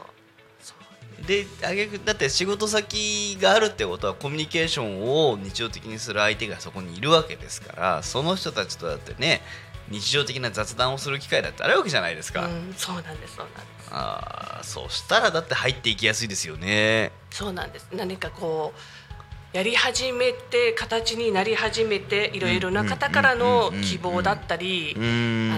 [0.63, 0.75] そ
[1.21, 1.27] う。
[1.27, 9.43] であげくだって仕事先があるってことはコミュニケーションを日常的にする相手がそこにいるわけですからその人たちとだってね
[9.91, 13.89] 日常的な雑談をする機会だってあるわけじゃないですか、うん、そうなんですそうなんです。
[13.91, 17.13] あーそうしたらだって入っていきやすいですよね。
[17.31, 17.89] そうなんです。
[17.93, 25.01] 何かこうやり始めて形になり始めていろいろな方からの希望だったりあ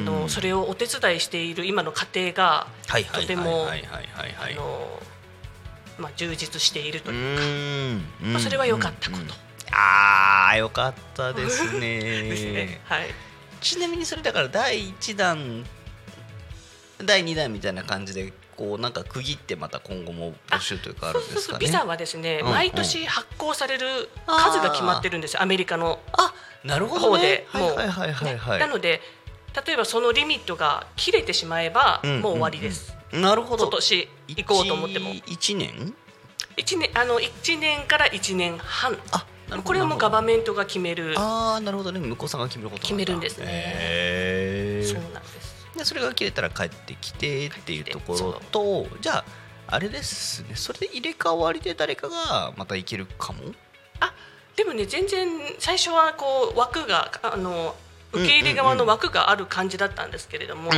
[0.01, 2.67] のそれをお手伝いしている今の家庭が
[3.13, 5.01] とてもあの
[5.99, 9.23] まあ充実しているとういうか、それは良かったこと。
[9.23, 9.29] うん。
[9.29, 9.35] うん
[9.73, 12.01] あーよかったですね。
[12.03, 12.81] ですね。
[12.85, 13.15] はい。
[13.61, 15.65] ちなみにそれだから第1弾
[17.05, 21.59] 第2弾みたいな感じでこうなんか区切ってまた今後も募集というかあるんですかね？
[21.61, 22.53] ビザはですね、うんうん。
[22.53, 23.87] 毎年発行される
[24.27, 27.47] 数が決まってるんですよアメリカのあなるほどね。
[27.53, 27.67] 方で。
[27.67, 28.29] もう、はいはいはい。
[28.29, 29.01] はいはい、ねなので
[29.67, 33.65] 例えばそのリミットが切れてしまえば、うんもう終わりです、なるほど。
[33.65, 35.11] 今年行こうと思っても。
[35.11, 35.95] 1年？
[36.57, 38.97] 一年あの一年から一年半。
[39.13, 39.27] あ
[39.65, 41.15] これはもうガバメントが決める。
[41.19, 42.01] ああなるほどね。
[42.01, 43.47] 向こうさんが決めること決めるんですね。
[43.49, 45.67] へそうーなんです。
[45.77, 49.25] でそれが切れたら帰ってきてっていうところとじゃあ
[49.67, 50.57] あれですね。
[50.57, 53.41] それで入れ替わりで誰かがまたいけるかも？
[54.01, 54.15] あ
[54.57, 57.75] でもね全然最初はこう枠があの
[58.13, 60.71] 受け入れ側の枠がある感じだったんですけれども、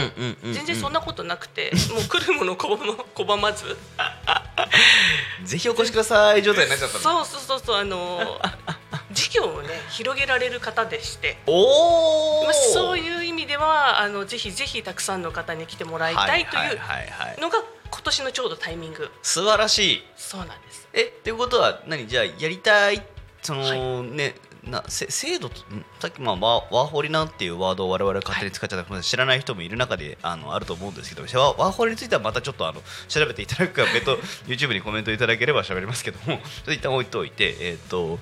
[0.43, 3.77] 全然そんなことなくて、もう来るもの拒ま拒まず。
[5.45, 8.41] ぜひお越しください状態になっちゃったそうそうそうそうあの
[9.11, 19.11] 事業をね広げられる方でして、おお、まあ、そういう意味ではあのぜひぜひたくさんの方に来てもらいたいとはいいうのが今年のちょうどタイミング。
[19.23, 20.05] 素晴らしい。
[20.17, 20.89] そうなんです。
[20.95, 22.07] えっていうことは何？
[22.07, 23.03] じゃあやりたい
[23.43, 24.35] その、はね
[24.65, 38.19] なせ制度とんさっきまあワワーホリなんていうワードを我々勝手に使っちゃった、知らない人もいる中であのあると思うんですけどワワーホリについてはまたちょっとあの調べていただくか別途 YouTube にコメントいただければ喋りますけどもちょっと一旦置いといてえっ、と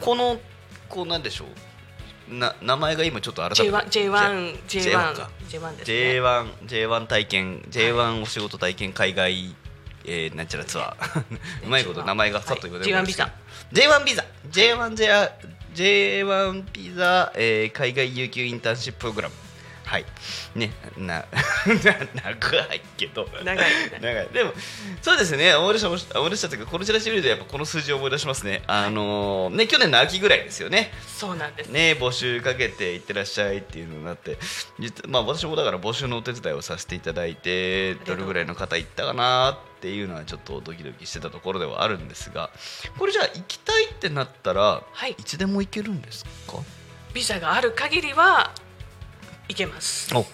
[0.00, 0.38] この
[0.88, 3.88] こうなんでしょうな名前が今ちょっと改めて。
[3.88, 5.30] J1 J1 J1 J1 か。
[5.48, 9.54] J1 ですね J1, J1 体験 J1 お仕事体験海外、
[10.04, 11.24] えー、なんちゃらツアー。
[11.64, 13.04] うまいこと名前がさっと言われてはい。
[13.04, 13.30] J1 ビザ
[13.72, 19.47] J1 ビザ J1 J1 J1 ピザ、えー、海外有給インターンシッププログラム。
[19.88, 20.04] はい。
[20.54, 21.24] ねな
[21.64, 23.26] 長いけど。
[23.42, 23.98] 長いね。
[24.02, 24.28] 長い。
[24.28, 24.52] でも
[25.00, 25.54] そうですね。
[25.54, 28.62] 思い出した思い出したというかこのチラシ見るとやっぱこの数字を思い出しますね。
[28.66, 30.92] あのーね去年の秋ぐらいですよね。
[31.06, 34.36] そうなんです、ね募集かけていってらっしゃいっていうのになって。
[34.78, 42.50] 実まあ私もだから募集のお手伝いをさせていただいてどれぐらいの方行ったかなっていうのはちょっとドキドキしてたところではあるんですが。
[42.98, 45.12] これじゃあ行きたいってなったら、はい。
[45.18, 46.58] いつでも行けるんですか？
[47.14, 48.52] ビザがある限りは
[49.48, 50.14] 行けます。
[50.14, 50.24] お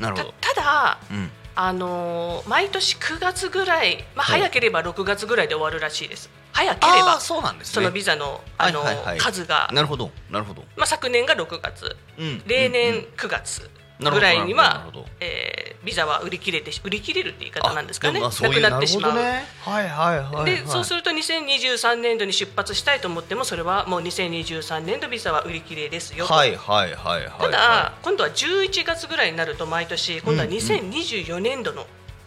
[0.00, 6.30] なるたほど、ただうん、あのー毎年9月ぐらい、まあ、はい早ければ6月ぐらいで終わるらしいです。
[6.52, 7.20] 早ければ。
[7.20, 7.74] そうなんですね。
[7.74, 9.18] そのビザの、あのーはいはいはい。
[9.18, 11.96] 数が、なるほどなるほど、まあ、昨年が6月。
[12.18, 12.42] うん。
[12.46, 13.04] 例年うんうん。
[13.16, 18.20] 9月ぐらいになはえービザは売り切れて売り切れるって言い方なんですかね。
[18.20, 19.12] なくなってしまう。
[19.12, 19.24] はい
[19.64, 31.86] はいはい、はい、でそうすると2023年度に出発したいと思ってもそれはもう2023年度ビザは売り切れですよと、はいはいはいはいただ、今度は11月ぐらいになると毎年今度は2024年度の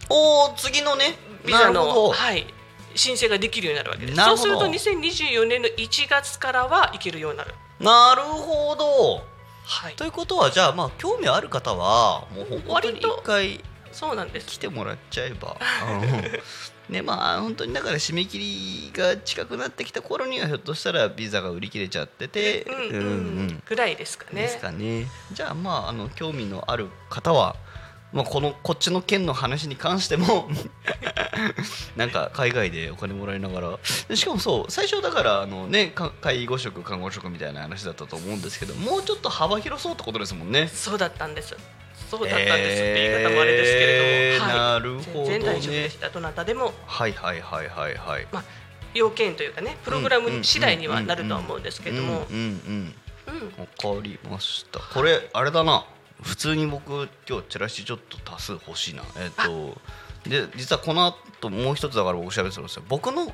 [0.10, 2.46] おお次のねビザの、はい、
[2.96, 4.22] 申請ができるようになるわけです。
[4.22, 9.35] そうすると2024年の1月からは行けるようになる、なるほど
[9.66, 14.48] はい、ということはじゃあまあ興味ある方はもう本当に一回そうなんです。
[14.48, 15.56] 来てもらっちゃえば。
[15.90, 16.06] う
[16.92, 22.64] んねまあ本当にだから締め切りが近くなってきた頃にはひょっとしたらビザが売り切れちゃってて。
[22.64, 22.84] うんうん。
[22.84, 23.02] うんう
[23.54, 23.64] ん。
[23.66, 24.42] ぐらいですかね。
[24.42, 25.08] ですかね。
[25.32, 27.56] じゃあまああの興味のある方は
[28.16, 30.50] まあ、このこっちの県の話に関しても
[31.98, 33.80] なんか海外でお金もらいながら。
[34.08, 40.70] でしかもそう最初だからあの、ね、か介護職看護職みたいな話だったと思うんですけどもうちょっと幅広そうってことですもんね。
[40.74, 41.58] そうだったんです。
[42.10, 42.82] そうだったんです。
[42.82, 45.26] って言い方もあれですけれども、えーはい、なるほどね。
[45.26, 46.10] 全然大丈夫でした。
[46.10, 46.74] どなたでも。
[46.88, 48.28] はいはいはいはいはい。
[48.32, 48.44] まあ
[48.94, 52.26] 要件というかねプログラム次第にはなるとは思うんですけれども。
[52.30, 52.96] うんうん
[53.28, 53.40] うん。
[53.58, 53.62] うん。
[53.62, 54.80] わかりました。
[54.80, 55.86] これあれだな。
[56.22, 59.04] 普通に僕今日チラシちょっと多数欲しいな。
[59.18, 59.78] えっ、と
[60.30, 62.84] で実はこの後もう一つだから僕喋ってたんですよ。
[62.88, 63.32] 僕の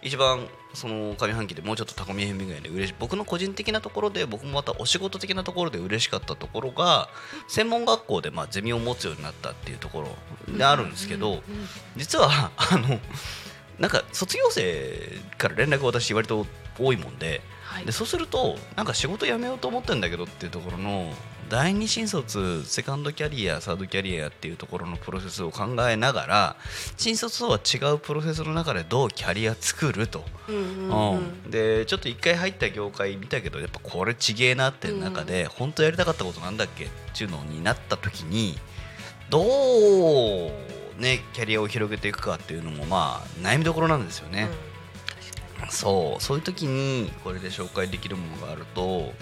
[0.00, 7.08] 一番その上半期でもうちょっとタコミ FM 以外で嬉しい僕の個人的なところで僕もまたお仕事的なところで嬉しかったところが
[7.48, 10.06] 専門学校でまあゼミを持つようになったっていうとこ
[10.46, 11.42] ろであるんですけど、
[11.96, 13.00] 実はあの
[13.78, 16.46] なんか卒業生から連絡を私割と
[16.78, 21.12] 多いもんではいでそうするとなんか仕事辞めようと思ってんだけどっていうところの
[21.48, 26.56] 第二新卒セカンドキャリアサードキャリアっていうところのプロセスを考えながら
[26.96, 31.16] 新卒とは違うプロセスの中でどうキャリア作ると、うんうんうん。
[31.16, 31.50] うん。
[31.50, 38.58] でちょっと一回入った業界見たけどやっぱこれちげえなっていう中で、本当やりたかったことなんだっけっていうのになった時に
[39.30, 44.48] どうねキャリアを広げていくかっていうのもまあ悩みどころなんですよね。
[45.70, 46.22] そう。
[46.22, 49.12] そういう時にこれで紹介できるものがあると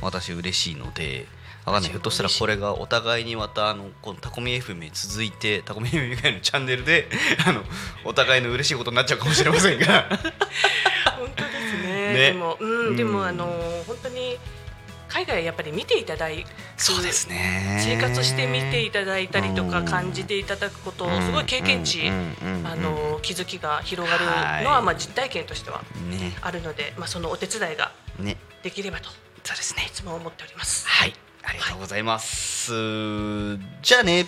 [0.00, 1.26] 私嬉しいので
[1.64, 1.90] わかんない。
[1.90, 7.08] ひょっとしたらこれがお互いにまたあのこのタコミ FM に続いてタコミ FM 以外のチャンネルで
[7.46, 7.62] あの
[8.04, 10.08] お互いの嬉しいことになっちゃうかもしれませんが。
[11.18, 12.12] 本当ですね。
[12.12, 12.32] ね。
[12.32, 12.96] でも、うんうん。
[12.96, 13.46] でもあの
[13.86, 14.38] 本当に
[15.08, 16.44] 海外やっぱり見ていただい
[16.76, 17.80] そうですね。
[17.82, 19.84] 生活してみていただいたりとかうん。
[19.84, 21.22] 感じていただくことうん。
[21.22, 22.10] すごい経験値
[22.64, 24.64] あの気づきが広がるのははい。
[24.64, 26.36] まあ実体験としてはね。
[26.42, 28.36] あるので、まあ、そのお手伝いがね。
[28.62, 29.08] できればと
[29.44, 29.86] そうですね。
[29.86, 30.86] いつも思っております。
[30.88, 31.14] はい
[31.46, 32.72] ありがとうございます、
[33.82, 34.26] じゃあね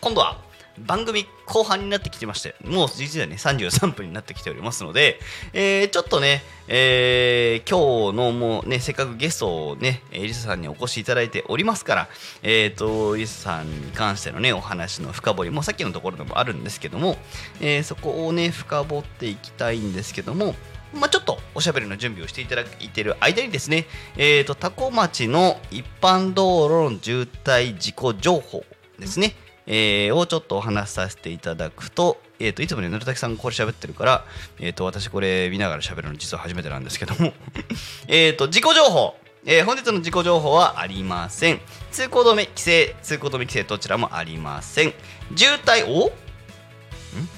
[0.00, 0.46] 今度は
[0.78, 5.18] 番組後半になってきてましてもう実はね33分になってきておりますので、
[5.52, 12.08] えーちょっとね、えー今日のもうねせっかくゲストをねえーリサさんにお越しいただいておりますから
[12.42, 17.16] えっ、とリサさんに関してのねお話の深掘りもさっきのところでもあるんですけども、
[17.60, 20.54] えーそこをね深掘っていきたいんですけども
[20.96, 28.64] まあ、ちょっとおしゃべりの準備をしていただいている間にですね、えー、と多古町の一般道路の渋滞事故情報
[28.98, 29.34] ですね、
[29.66, 34.24] えーをちょっとお話しさせていただくと,、えー、といつもねぬるたきさんがこれ喋ってるから、
[34.58, 37.32] えー、と私これ見ながら喋るの実は初めてなんですけども
[38.08, 41.60] えと事故情報えー本日の事故情報はありません。
[41.92, 44.92] 通行止め規制通行止め規制どちらもありません。
[45.36, 46.08] 渋滞お？
[46.08, 46.10] ん？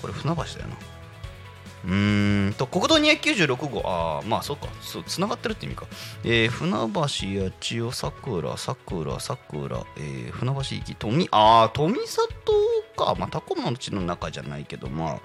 [0.01, 0.77] これ船橋だよな。
[1.89, 3.83] うんと国道296号。
[3.87, 4.69] ああまあそうか。
[4.83, 5.87] そうつながってるって意味か、
[6.23, 12.53] えー船橋八千代桜桜桜、えー船橋行き富ああ富里
[12.95, 13.15] か。
[13.19, 15.21] まあタコ町の中じゃないけどま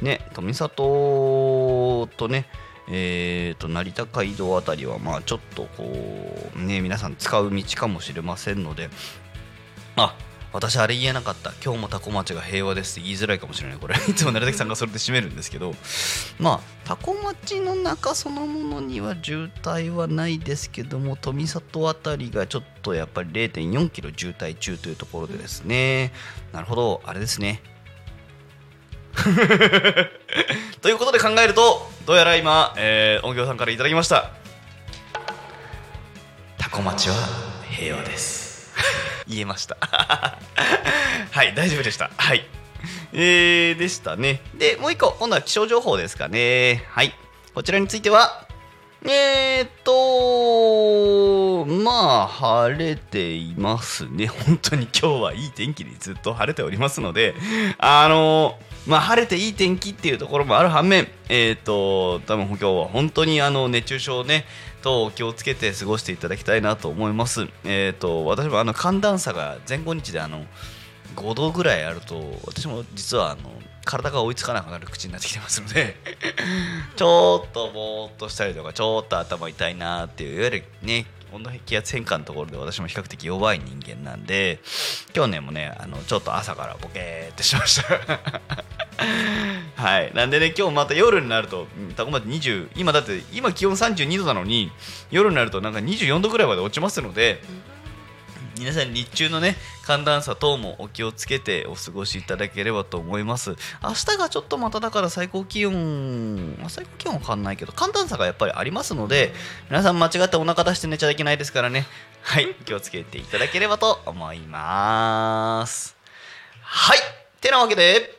[0.00, 2.46] あね富里とね
[2.88, 8.90] えー、と成田街道あたりはまあちょっとこうね皆さん使う道かもしれませんので
[9.96, 10.14] あ
[10.56, 11.52] 私あれ言えなかった。
[11.62, 13.78] 今日もタコ町が平和ですって言いづらいかもしれない。
[13.78, 13.94] これ。
[14.08, 15.74] いつも成崎さんがそれで締めるんですけど。
[16.38, 26.12] まあタコ町の中そのものには渋滞はないですけども富里あたりがちょっとやっぱり0 4キロ渋滞中というところでですね。
[26.52, 27.02] なるほど。
[27.04, 27.60] あれですね。
[30.80, 34.30] ということで考えるとどうやら今、えー音響さんからいただきました。
[36.56, 37.14] タコ町は
[37.68, 38.45] 平和です。
[39.28, 39.76] 言えました。
[41.30, 42.10] はい大丈夫でした。
[42.16, 42.44] はい。
[43.12, 44.40] えー、でしたね。
[44.54, 46.84] でもう一個今度は気象情報ですかね。
[46.90, 47.14] はい。
[47.54, 48.46] こちらについては
[49.08, 54.26] えーっとまあ晴れていますね。
[54.46, 57.34] 本当に今日はいい天気にずっと晴れておりますので
[57.78, 64.44] あのまあ晴れていい天気っていうところもある反面えーっと多分今日は本当にあの熱中症ね
[64.86, 67.48] と気をつけて過ごしていただきたいなと思います。
[67.64, 70.46] えーっと私もあの寒暖差が前後日であの
[71.16, 73.50] 5度ぐらいあると私も実はあの
[73.84, 75.96] 体が追いつかなくなる口になってきてますので
[76.94, 84.60] ちょっとぼーっとしたりとかちょっと頭痛いなっていういわゆるね温度気圧変化のところで私も比較的弱い人間なんで
[85.12, 88.75] 去年もねあのちょっと朝からボケーってしました。
[89.76, 90.12] はい。
[90.14, 94.72] なんでね今日また夜になるとうんタコまで20今だって今気温32度なのに
[95.10, 97.42] 夜になるとなんか24度ぐらいまで落ちますので
[98.58, 103.54] 皆さん日中のね寒暖差等もお気をつけてお過ごしいただければと思います。
[103.82, 109.32] 明日がちょっとまただから最高気温まあ最高気温は変わんないけど寒暖差がやっぱりありますので
[109.68, 111.86] 皆さん間違ってお腹出して寝ちゃいけないですからね。
[112.22, 112.54] はい。
[112.64, 115.96] 気をつけていただければと思います。
[116.62, 116.98] はい。
[117.40, 118.15] てなわけで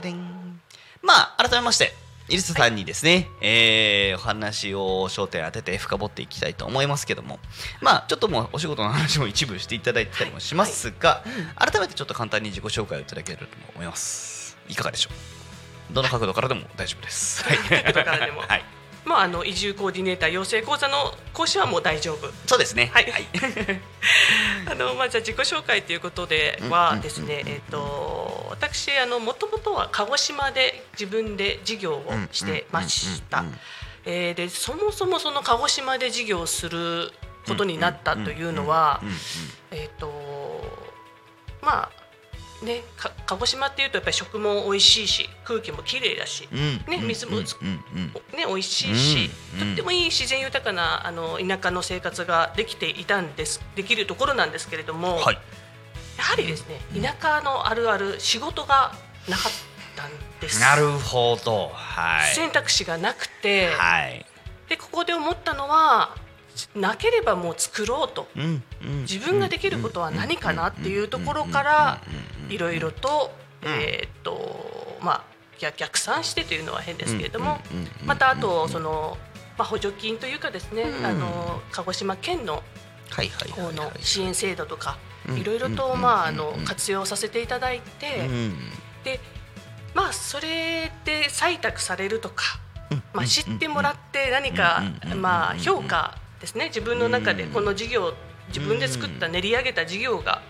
[0.00, 0.60] ででん。
[1.02, 1.92] まあ改めまして
[2.28, 7.38] イリスさんにですね、えーお話を焦点当てて深掘っていきたいと思いますけども。
[7.80, 11.22] まあちょっともうお仕事の話も一部していただいてたりもしますが、
[11.54, 14.56] 改めてちょっと簡単に自己紹介をいただければと思います。
[14.68, 15.10] いかがでしょ
[15.90, 15.94] う？
[15.94, 17.44] どの角度からでも大丈夫です。
[17.44, 17.58] はい。
[17.84, 18.40] 角度からでも。
[18.40, 18.64] はい
[19.06, 20.96] まああの移住コーディネーター養成講座の
[21.32, 22.28] 講師はもう大丈夫。
[22.46, 22.90] そうですね。
[22.92, 23.06] はい。
[24.68, 33.44] あのまあじゃあ自己紹介ということではですね、えっ、と私あのもともとは鹿児島で自分で事業をしてました。
[34.04, 37.12] えーでそもそもその鹿児島で事業をする
[37.46, 39.00] ことになったというのは、
[39.70, 40.10] えっ、と
[41.62, 42.05] まあ
[42.62, 47.50] ねか鹿児島っていうとやっぱり食も美味しいし空気も綺麗だし、ね水もうんね、
[48.46, 49.30] 美味しいし、
[49.60, 55.38] うんとってもいい自然豊かなあの田舎の生活ができていたんですできるところなんですけれども、はい。
[56.18, 58.92] やはりですね田舎のあるある仕事が
[59.28, 59.52] なかっ
[59.96, 60.60] たんです。
[60.60, 61.70] なるほど。
[61.74, 62.34] はい。
[62.34, 64.24] 選択肢がなくて、はい。
[64.68, 66.16] でここで思ったのは
[66.74, 68.28] なければもう作ろうと。
[69.02, 72.00] 自分ができることは何かなっていうところから
[72.48, 73.30] いろいろと,、
[73.62, 75.24] えーっとまあ
[75.58, 77.58] 逆逆算してというのは変ですけれども
[78.04, 79.16] またあとその、
[79.58, 82.62] まあ、補助金というかですね、あの鹿児島県の
[83.54, 84.98] 方の支援制度とか
[85.28, 88.54] うんいろいろと、うんまあ、あのうん活用させていただいて、うん。
[89.04, 89.20] で
[89.94, 92.60] まあそれで採択されるとか、
[93.14, 94.82] まあ、知ってもらって何か
[95.16, 96.66] まあ評価ですね。
[96.66, 98.14] 自分の中でこの事業
[98.48, 100.40] 自分で作った練り上げた事業が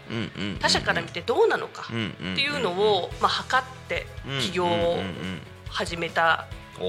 [0.60, 4.06] 他者から見てどうなのかっていうのをまあ測って
[4.40, 4.98] 起業を
[5.68, 6.46] 始めた
[6.78, 6.82] お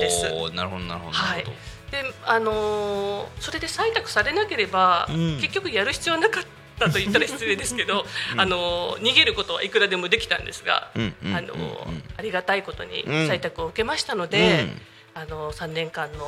[0.00, 0.26] です。
[0.32, 1.44] おなるほどなるほどなはい。
[1.90, 5.16] であのーそれで採択されなければ、うん。
[5.40, 6.44] 結局やる必要はなかっ
[6.78, 8.04] たと言ったら失礼ですけど、
[8.36, 13.12] あのー逃げることはいくらでもできたんですが、あのーありがたいことにうん。
[13.28, 14.82] 採択を受けましたので、うん。
[15.14, 16.24] あのー3年間の、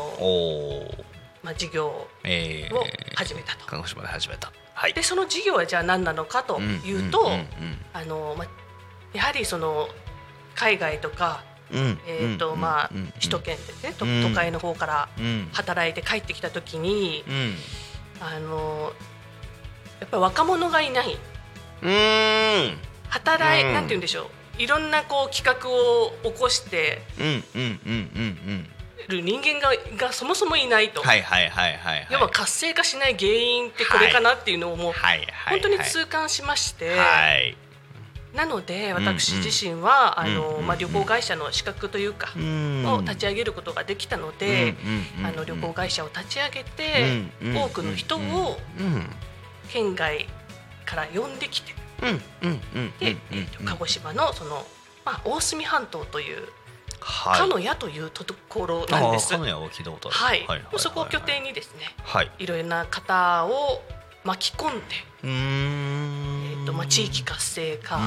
[1.49, 2.85] まあ、事業えーを
[3.15, 3.65] 始めたと。
[3.65, 4.53] 鹿児島で始めた。
[4.75, 4.93] はい。
[4.93, 7.31] でその事業はじゃあ何なのかというと、
[9.15, 9.89] やはりその
[10.55, 15.49] 海外とか、えーとうんまあ首都圏でね、都会の方からうん。
[15.55, 17.55] 働いて帰ってきた時に、うん。
[18.21, 18.93] あの
[20.01, 21.17] やっぱり若者がいない。
[21.83, 22.79] うん。
[23.09, 23.73] 働い、うん。
[23.73, 24.25] なんて言うんでしょ
[24.59, 24.63] う。
[24.63, 28.71] いろんなこう企画を起こしてうんうんうんうんうん
[29.09, 32.09] る人間ががそもそもいないと、はいはいはいはいはい。
[32.11, 37.57] 要は活性化しない原因ってこれかなっていうのをもうはいはい本当に痛感しまして、はい。
[38.35, 40.67] なのでん私自身は、あうんのうん。
[40.67, 42.85] まあ、旅行会社の資格というか、うん。
[42.87, 44.75] を立ち上げることができたので、
[45.19, 48.21] うんあの旅行会社を立ち上げて、うん多くの人を
[48.79, 49.11] うん
[49.71, 50.27] 県外
[50.85, 53.19] から呼んできてうんうんうんうんで、うん。
[53.33, 54.67] えーと鹿児島のその、
[55.05, 56.49] まあ、大隅半島という
[57.01, 57.49] はい。
[57.51, 59.37] 鹿屋というところなんです。
[59.37, 60.19] 鹿屋を聞いたことある。
[60.19, 60.47] はい。
[60.47, 62.31] はいそこを拠点にですねはい。
[62.39, 63.83] いろいろな方を、
[64.25, 64.83] 巻き込んで、
[65.23, 66.39] うーん。
[66.51, 67.99] えーとまあ、地域活性化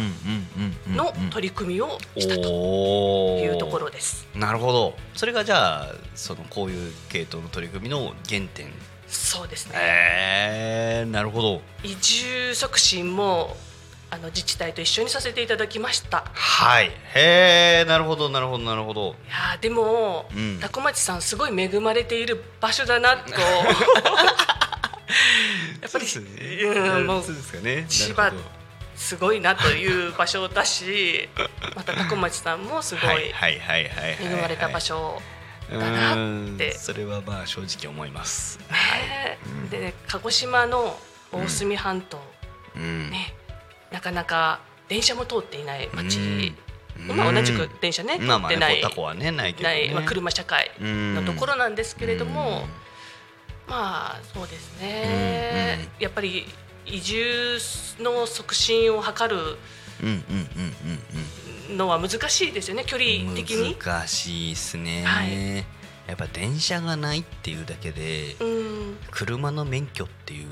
[0.87, 4.27] の取り組みをしたというところです。
[4.35, 4.93] なるほど。
[5.15, 8.71] それがじゃあそのこういう系統の取り組みの原点。
[9.07, 11.61] そうですね、えー、なるほど。
[11.83, 13.57] 移住促進も
[14.11, 16.25] あの自治体と一緒にさせていただきました。
[16.33, 16.91] はい。
[17.15, 19.07] へえなるほどなるほどなるほど。
[19.07, 20.59] いやーでも、うん。
[20.59, 23.31] 多古町さんすごい恵まれている場所だなと。
[25.81, 26.05] やっぱり
[26.65, 27.85] うんもうそうですかね。
[27.87, 28.33] 千葉
[28.95, 31.29] すごいなという場所だし
[31.75, 35.21] また多古町さんもすごはいいはいはいはいはい恵まれた場所
[35.71, 36.73] うだなって。
[36.77, 38.59] それはまあ正直思います。
[38.69, 39.37] ね
[39.69, 40.99] でね鹿児島の
[41.31, 42.21] 大隅半島、
[42.75, 43.09] うん。
[43.09, 43.35] ね
[43.91, 46.55] なかなか電車も通っていない町、うん。
[47.15, 49.75] まあ、同じく電車ね通ってない、ねタコはねないけどね。
[49.75, 52.65] ないまあ、車社会のところなんですけれども、
[53.67, 56.45] まあそうですね、やっぱり
[56.85, 57.57] 移住
[57.99, 59.57] の促進を図る
[61.75, 63.75] のは難しいですよね距離うん的に。
[63.75, 65.80] 難しいですね、はい
[66.11, 68.97] やっぱ電車がないっていうだけでうん。
[69.11, 70.47] 車の免許っていう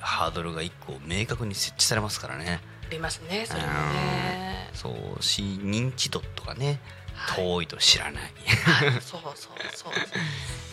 [0.00, 2.60] ハードルが一個明確に設置されますからね。
[2.88, 4.70] ありますねそれもね。
[4.74, 6.80] そうし認知度とかね
[7.14, 7.44] はい。
[7.44, 8.22] 遠いと知らない。
[8.22, 8.92] はい。
[9.02, 9.92] そうそうそうそう。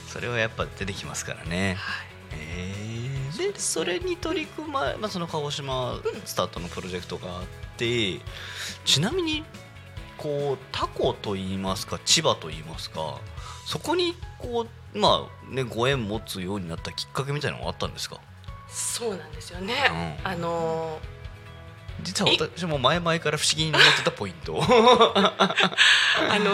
[0.08, 1.76] それはやっぱ出てきますからね。
[1.80, 2.08] はい。
[2.34, 7.44] えーでそれに取り組ま、まあ、その鹿児島スタートのプロジェクトがあっ
[7.78, 8.20] て
[8.84, 9.44] ちなみに
[10.22, 13.20] こうタコと言いますか千葉と言いますか
[13.66, 18.18] そこにこうまあねご縁持つようになったきっかけみたいなのがあったんですか？
[18.68, 19.74] そうなんですよね。
[20.24, 20.28] うん。
[20.28, 21.00] あの
[22.02, 24.62] 実は私も前々から不思議に思ってたポイント。
[24.64, 24.70] あ
[26.40, 26.52] の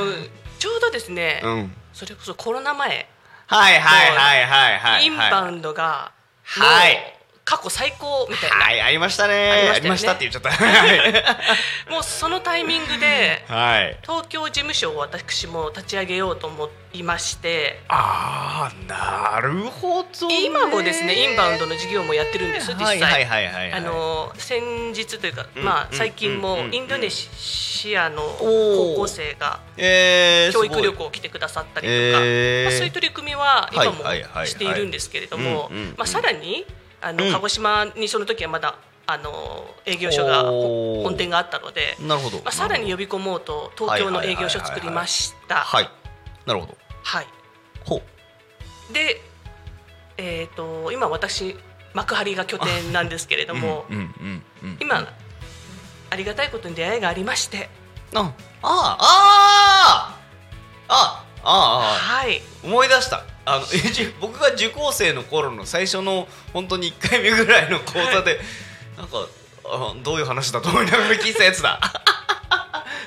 [0.59, 1.75] ちょうどですね、うん。
[1.93, 3.07] それこそコロナ前、
[3.47, 6.11] はいはいはいはいはいインバウンドが
[6.43, 7.14] はい
[7.45, 9.71] 過去最高みたいな、はいありましたね。
[9.75, 10.49] ありましたって言っちゃった。
[10.49, 11.91] はい。
[11.91, 13.97] もうそのタイミングではい。
[14.01, 17.83] 東京事務所を私も立ち上げようと思いまして。
[17.87, 22.99] ああなるほど、ね、今もですねインバウンドの事業もやってるんです実際。
[22.99, 31.93] はいはいはいはい、はい、あの先日というか、うんまあ、うん最近もうんインドネシアの高校生がえー、教育旅行来てくださったりとか、
[32.23, 32.63] えー。
[32.63, 34.03] まあ、そういう取り組みは今も
[34.45, 35.69] しているんですけれども。
[36.05, 36.65] さらに
[37.05, 37.31] あのうん。
[37.31, 38.75] 鹿児島にその時はまな
[39.07, 45.57] あの営業所が本店があったので、なるほど、まあ、さらに呼び込もうと東京の営業所を作りました。
[45.57, 45.89] はい。
[46.47, 46.75] なるほど。
[47.03, 47.27] はい。
[47.85, 48.93] ほう。
[48.93, 49.21] で、
[50.17, 51.55] えー、と今私
[51.93, 55.07] 幕張が拠点なんですけれども、 うんうん今
[56.09, 57.69] ありがたいことに出会いがありまして、
[58.13, 58.31] あ
[58.63, 60.17] ああ
[60.87, 63.23] ああああはい、思い出した。
[63.45, 63.65] あの
[64.19, 68.39] 僕が受講生の頃の最初の本当に1回目ぐらいの講座で
[68.97, 69.27] なんか
[69.63, 71.79] あどういう話だと思いながら聞いたやつだ。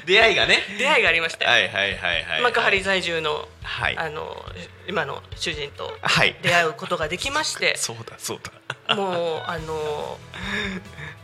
[0.06, 0.62] 出会いがね。
[0.78, 3.98] 出会いがありまして、はいはいはいはい幕張在住のはい。
[3.98, 4.44] あの
[4.88, 6.36] 今の主人とはい。
[6.42, 8.40] 出会うことができまして そうだそう
[8.86, 8.94] だ。
[8.94, 10.18] もうあの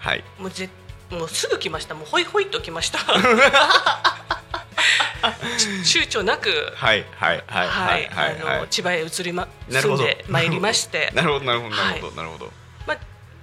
[0.00, 0.24] はい。
[0.38, 0.68] もうぜ
[1.10, 1.94] もうすぐ来ました。
[1.94, 2.98] もうホイホイと来ました。
[2.98, 3.02] ち
[5.84, 11.10] 躊躇なくはいはいはいはいはいあの千葉へ移りま住んでまいりまして。
[11.14, 12.52] なるほどなるほどなるほはどなるほど。
[12.86, 12.98] まあ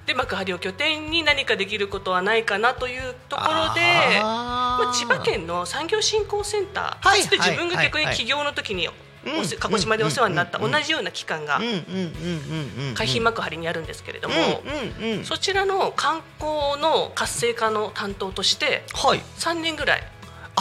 [0.06, 3.82] で幕張を拠点に何かできることはないかなというところで
[4.22, 8.90] まあ、千葉県の産業振興センター、はいかつて自分が逆にはい起業の時に、
[9.60, 11.62] 鹿児島でお世話になったうん同じような機関が
[12.96, 14.36] 海浜幕張にあるんですけれども、
[15.24, 19.22] そちらの観光の活性化の担当としてはい。
[19.38, 20.04] 3年ぐらい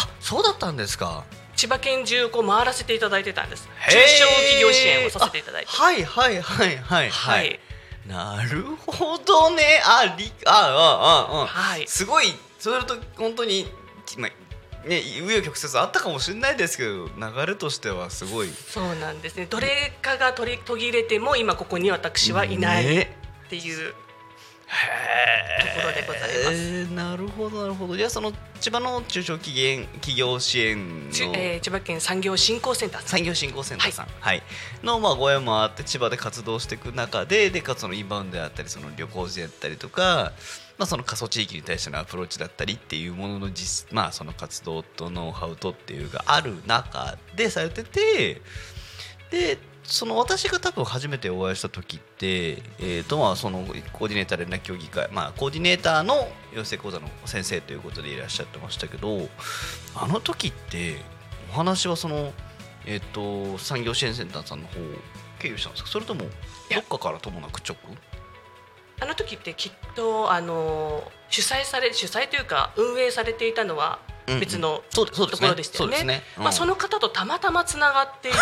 [0.01, 1.24] あそうだったんですか。
[1.57, 3.68] 千葉県中こう回らせていただいてたんです。
[3.90, 5.70] 中小企業支援をさせていただいて。
[5.78, 7.11] あはいはいはいはい。
[7.11, 7.61] ははい。
[8.07, 9.82] いなるほどね。
[9.84, 11.86] ありああああはい。
[11.86, 13.66] すごいそれと本当に
[14.16, 18.48] まあね紆余曲折あったかもしれないですけど流れとしてはすごい。
[18.48, 19.46] そうなんですね。
[19.46, 23.16] どれかが取り途切れても今ここに私はいないね。
[23.46, 23.92] っていう、へ
[24.70, 26.30] ところでございます。
[26.32, 27.96] えーなるほどなるほど。
[27.96, 34.42] じゃあその千葉の中小企業企業支援のちえー千葉県産業振興センター産業振興センターさん、はい。
[34.82, 40.32] のまあご縁もあって千葉で活動していく中ででかつそのインバウンドであったりその旅行時だったりとか、
[40.78, 48.40] まあ、その過疎地域に対してのアプローチだったりっていうものの実まあその活動とノウハウとっていうがある中でされてて
[49.30, 59.28] でその私が多分初めてお会いした時って、えーとまあ、そのコーディネーター連絡協議会、まあ、コーディネーターの養成講座の先生ということでいらっしゃってましたけど
[59.97, 60.97] あの時って
[61.51, 62.33] お話はその、
[62.87, 64.83] えー、と産業支援センターさんの方を
[65.41, 65.91] 経由したんですか？
[65.91, 67.76] それともどっかからともなく直？
[69.01, 73.99] あの時ってきっとあの主催され主催というか運営されていたのは
[74.39, 76.22] 別のところでしたよね。
[76.37, 78.35] まあその方とたまたまつながっていっ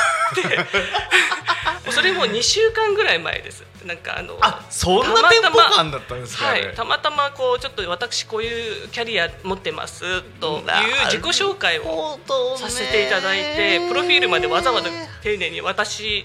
[1.85, 3.65] て、 それも2週間ぐらい前です。
[3.87, 10.65] なんかあのあそんなテンポ感だったんですか、はい、たまたまこうちょっと私こういうキャリア持ってますという
[11.07, 12.19] 自己紹介を
[12.57, 14.89] させていただいてプロフィールまでわざわざ
[15.23, 16.25] 丁寧に私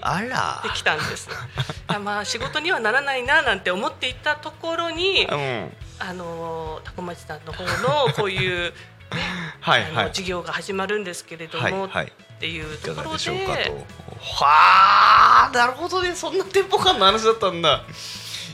[0.74, 1.28] きたんです。
[1.86, 5.76] あまあ仕事にはならないななんて思っていたところに、うん。
[5.96, 8.72] あのタコ町さんの方のこういう、
[9.14, 9.20] ね
[9.60, 9.92] はいはい。
[9.96, 12.06] あの事業が始まるんですけれども、はいはい。
[12.06, 13.72] っていうところでしょうかと。
[14.20, 16.14] はあなるほどね。
[16.14, 17.84] そんなテンポ感の話だったんだ。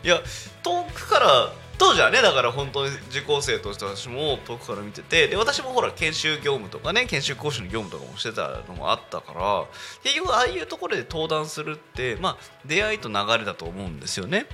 [0.04, 0.20] いや
[0.62, 9.64] 遠くから当時はねだから本当に受講生として私も遠くから見ててで私もほら研修業務とかね研修講師の業務とかもしてたのもあったから
[10.02, 12.36] 結局ああいうところで登壇するってまあ
[12.66, 14.46] 出会いと流れだと思うんですよね。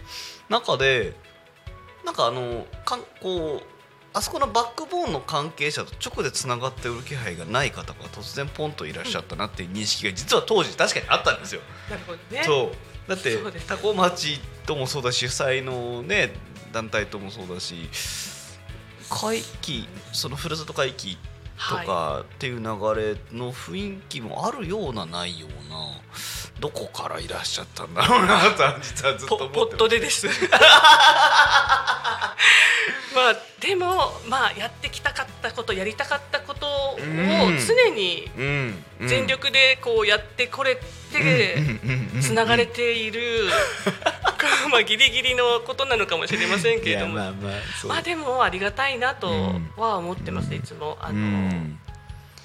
[0.48, 1.14] 中で
[2.04, 3.75] なんかあのかんこう
[4.16, 11.60] あそこのバックボーンの関係者と直でつながっている気配がない方が突然ポンといらっしゃったなっていう認識が実は当時確かにあったんですよ。
[11.90, 12.42] なるほどね。
[12.42, 13.36] そうだって
[13.68, 16.32] 多古町ともそうだし主催のね
[16.72, 17.90] 団体ともそうだし
[19.10, 21.18] 会期そのふるさと会期
[21.68, 22.66] とかっていう流れ
[23.36, 26.00] の雰囲気もあるようなないような
[26.58, 30.26] どこからいらっしゃったんだろうなと実はずっとポ思ってポットでです。
[33.56, 37.58] まあでもまあやってきたかったことやりたかったことをうん。
[37.66, 38.28] 常に
[39.06, 40.82] 全力でこうやってこれて
[42.20, 43.48] つながれている
[44.70, 47.14] まあギリギリのことなのかもしれませんけれども。
[47.14, 47.52] まあまあ
[47.86, 49.72] まあでもありがたいなとうん。
[49.76, 50.98] は思ってますいつも。
[51.00, 51.78] あうのん。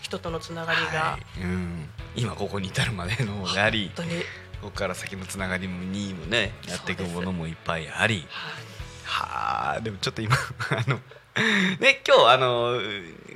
[0.01, 1.01] 人とのつながりが。
[1.01, 1.41] はい。
[1.41, 3.91] うん、今ここに至るまでのやり。
[3.95, 4.21] 本当に。
[4.61, 8.25] ここから先のつながりにもねやっていくものもいっぱいあり。
[8.29, 8.51] は
[9.19, 10.35] あでもちょっと今
[10.71, 10.99] あの
[11.79, 12.79] ね今日あの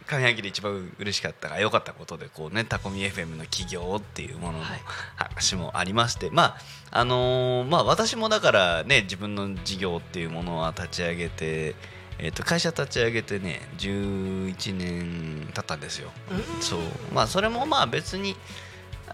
[0.07, 4.81] 上半期で一番嬉しかったが良かったことでこうねタコミ FM の起業っていうもののはい。
[5.15, 6.57] 話もありまして、ま
[6.91, 11.75] ああのーまあ私もだからね自分の事業っていうものは立ち上げて、
[12.19, 16.11] えー、と会社立ち上げてね11年経ったんですよ。
[16.31, 16.61] うん。
[16.61, 16.79] そう。
[17.13, 18.35] まあそれもまあ別に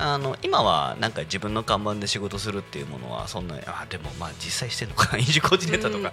[0.01, 6.11] あの今はなんか自分の看板で仕事するっていうものはそんなあでもまあ実際してるのか飲酒 コーディネーターとか、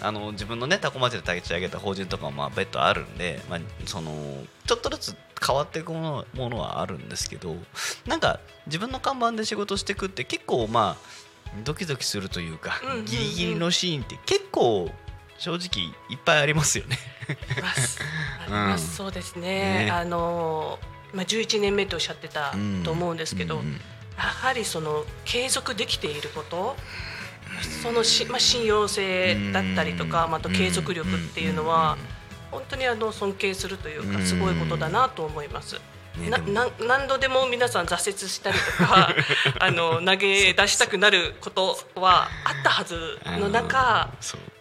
[0.00, 5.16] あ、あの自分のねタコ町で立ち上げた法人とかもまあ別途あるんで、まあ、そのちょっとずつ
[5.46, 7.54] 変わっていくものものはあるんですけど
[8.06, 11.26] なんか自分の看板で仕事していくって結構まあ
[11.64, 14.90] ドキドキするというか、うんうんうんギリギリのシーンって結構
[15.38, 16.98] 正直いっぱいありますよね。
[17.28, 17.98] あります。
[18.40, 18.82] あります。
[19.02, 19.84] うんそうですね。
[19.84, 20.78] ねあの
[21.16, 22.54] まあ11年目とおっしゃってた
[22.84, 23.80] と思うんですけど、うんうん
[24.16, 26.74] やはりその継続できていること、
[27.82, 31.98] そのしまあ信用性だったりとか、まああと継続力っていうのは
[32.50, 35.78] 本当にあの尊敬するというかすごいことだなと思います。
[36.30, 39.14] なな何度でも皆さん挫折したりとか
[39.60, 44.08] あの投げ出したくなることはあったはずの中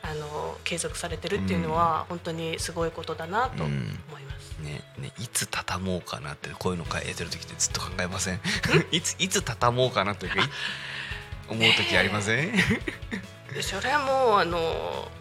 [0.01, 4.55] あの継続されてるっていうのは本当にすごいことだなと思います。
[4.59, 8.39] ねね、いつ畳もうかなってこういうの書いてる時ってずっと考えません？
[8.91, 10.49] いついつ畳もうかなというかい
[11.49, 12.51] 思う時ありません？
[13.53, 15.11] でそれはもうあの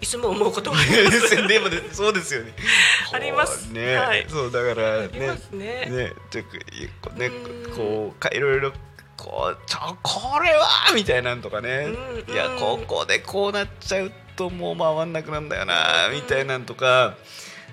[0.00, 1.48] いいつも思うことはあります。
[1.48, 2.52] でもねそうですよね
[3.12, 5.08] ありますね、はいそうだからね
[5.52, 5.86] ね。
[5.86, 6.42] ねちょ
[7.14, 8.72] ねうんこうかいろいろ
[9.16, 11.88] こうちょこれはみたいなんとかね
[12.26, 17.16] うんいやうんここでこうなっちゃうともう回んなくなんだよなみたいなんとか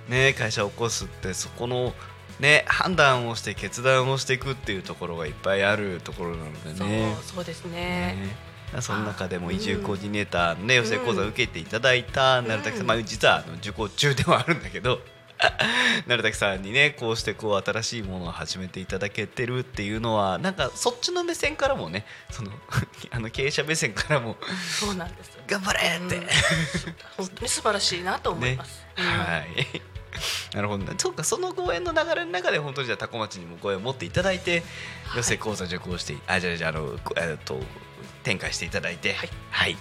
[0.07, 1.93] ね会社を起こすってそこの
[2.39, 7.15] ね判断をして決断をしていくっていうところがいっぱいあるところなのでそうね。
[7.21, 7.79] そうですね。
[7.79, 8.35] ね
[8.81, 14.99] その中でもうん移住コーディネーターのね養成講座を受けていただいたん成田さん、まあ、実はあの受講中ではあるんだけど
[16.07, 22.51] 成田さんにねこうしてこう新しいものを始めていただけてるっていうのはなんかそっちの目線からもねその
[23.11, 24.37] あの経営者目線からも
[24.79, 25.37] そうなんです。
[25.47, 26.27] 頑張れって、うん。
[27.17, 28.85] 本当に素晴らしいなと思いねます。
[28.97, 29.05] うん。
[29.05, 29.81] はい。
[30.53, 34.63] なるほどねそうかそのご縁の流れの中で本当にじゃあタコ町にもご縁を持っていただいて
[35.05, 35.17] はい。
[35.17, 37.59] 養成講座受講して、あじゃあじゃああのこえっと
[38.23, 39.13] 展開していただいて。
[39.13, 39.29] はい。
[39.51, 39.77] はい。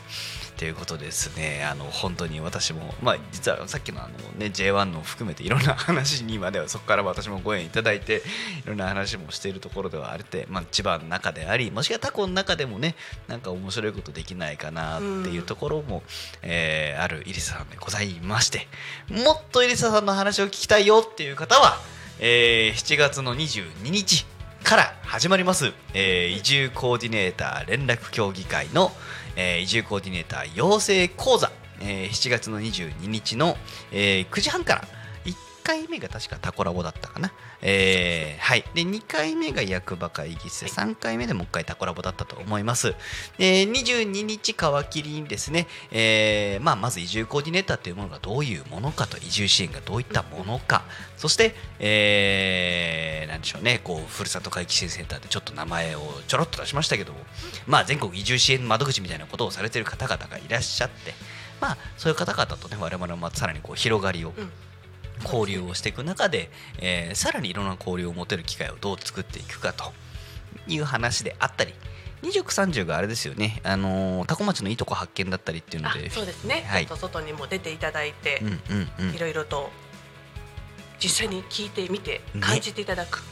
[0.63, 1.65] ということですね。
[1.65, 8.23] あの本当に私もまあ実はさっきのあのね J1 の含めていろんな話にまではそこから私もご縁いただいて
[8.65, 12.95] いろんな話もしているところではあるて、まあ、千葉の中でありもしくはタコの中でもね
[13.27, 16.05] なんか面白いことできないかなっていうところも、
[16.43, 18.69] えーあるイリサさんでございまして
[19.11, 21.79] もっとイリサさんの話を聞きたいよっていう方は、
[22.21, 24.27] えー7月の22日
[24.63, 28.91] から始まります、えー移住コーディネーター連絡協議会の、
[29.37, 31.51] えー移住コーディネーター養成講座、
[31.81, 33.57] えー7月の22日の、
[33.93, 34.83] えー9時半から
[35.63, 38.65] 回目が確かタコラボだったかな、えーはい。
[38.75, 40.65] で2回目が役場会議室。
[40.65, 42.95] で3回目でもう1回タコラボだったと思います。
[43.39, 44.57] で22日皮
[44.91, 50.83] 切りにですね、えーまあ、まず移住コーディネーターというものがどういうものかと移住支援がどういったものか。
[51.17, 53.81] そして、えーなんでしょうね。
[53.83, 57.21] こうふるさと回帰支援センターでちょっと名前をちょろっと出しましたけども、
[57.67, 61.15] まあ、全国移住支援窓口みたいなことをされている方々がいらっしゃって、
[61.61, 64.51] まあ、そういう方々とね我々もさらにこう広がりをうん
[65.23, 69.93] 交流をしていく中で、えーさらにいろんな交流を持てる機会をどう作っていくかと。
[70.67, 71.75] いう話であったり。
[72.23, 76.87] 29、30があれですよね、あのー、タコ町のいいとこ発見だったりっていうのあで、そうですね、はい。
[76.87, 78.39] ちょっと外にも出ていただいて。
[78.43, 79.15] う、んうんうん。
[79.15, 79.71] いろいろと
[81.03, 82.41] 実際に聞いてみてね。
[82.41, 83.23] 感じていただく、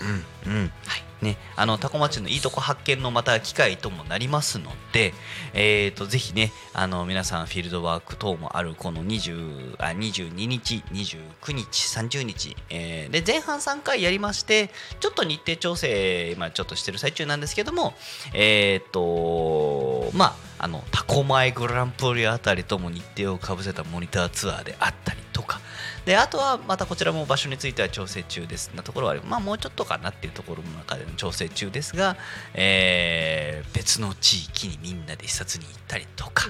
[0.46, 0.72] うんうん。
[0.86, 1.10] はい。
[1.22, 5.12] ね、あのタコ町のいいとこ発見のまた機会ともなりますので、
[5.52, 17.92] えー、とぜひねあの皆さんフィールドワーク等もあるこの20あ22日29日30日、えーで前半3回やりましてちょっと日程調整今ちょっとしてる最中なんですけども
[18.32, 25.60] えっ、とまああのタコ前グランプリあたりとも日程をかぶせたモニターツアーであったりとか
[26.05, 32.16] であとはまたこちらも場所については調整中ですなところはあるまあもうちょっとかなっていうところの中での調整中ですが、
[32.55, 36.48] えー別の地域にみんなで視察に行ったりとか、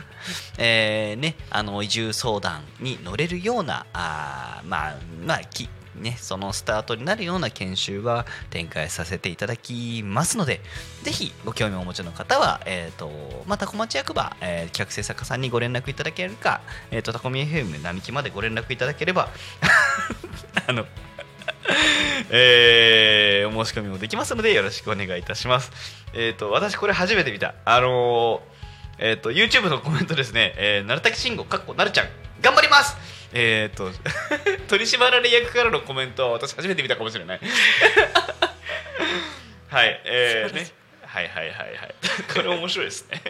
[0.58, 10.60] えーね、あの移住相談に乗れるようなあーまあまあきね、そのスタートになるような研修は展開させていただきますので
[11.02, 13.10] ぜひご興味をお持ちの方は、えーと
[13.46, 16.60] まあ、タコ町役場、えー企画制作家さんにご連絡いただけるか、
[16.90, 19.28] えー、とタコミ FM 並木までご連絡いただければ
[20.66, 20.86] あの
[22.30, 25.72] えーお申し込みもできますのでよろしくお願いいたします。
[26.12, 28.40] えっ、と私これ初めて見たあのー
[28.98, 32.08] えっ、と YouTube のコメントですね、えー、鳴滝慎吾かっこなるちゃん
[32.40, 32.96] 頑張ります。
[33.32, 33.90] えっ、と
[34.68, 37.40] 取り締役からのコメントは私初めて見たかもしれない。
[39.68, 40.68] はい、えー、ね。
[41.02, 41.94] はいはいはいはい。
[42.32, 43.22] これ面白いですね。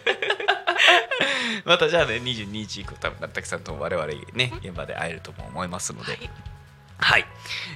[1.65, 6.31] またじゃあね、22日以降、多分、たきさんと我々ね、現場で会えるとも思いますので、はい
[7.03, 7.27] はい。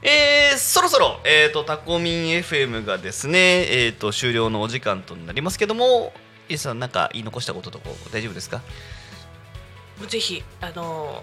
[0.03, 6.13] えー、そろそろ、えー、と、タコミン FM がですね、えー、と、終了のお時間となりますけども、
[6.49, 8.59] イエスさん、なんか言い残したこととか大丈夫ですか？
[9.99, 11.23] もうぜひあの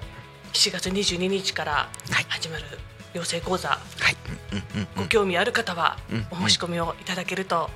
[0.53, 2.63] 7月22日からはい始まる
[3.13, 3.77] 養成講座、は
[4.09, 4.15] い。
[4.51, 7.69] うんうんうんご興味ある方はうんお申し込みをいただけると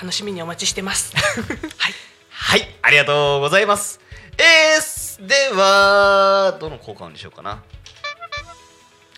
[0.00, 1.14] 楽しみにお待ちしてます。
[1.16, 1.94] はい。
[2.30, 4.00] はい、ありがとうございます。
[4.36, 7.62] えーす、では、どの交換にしようかな。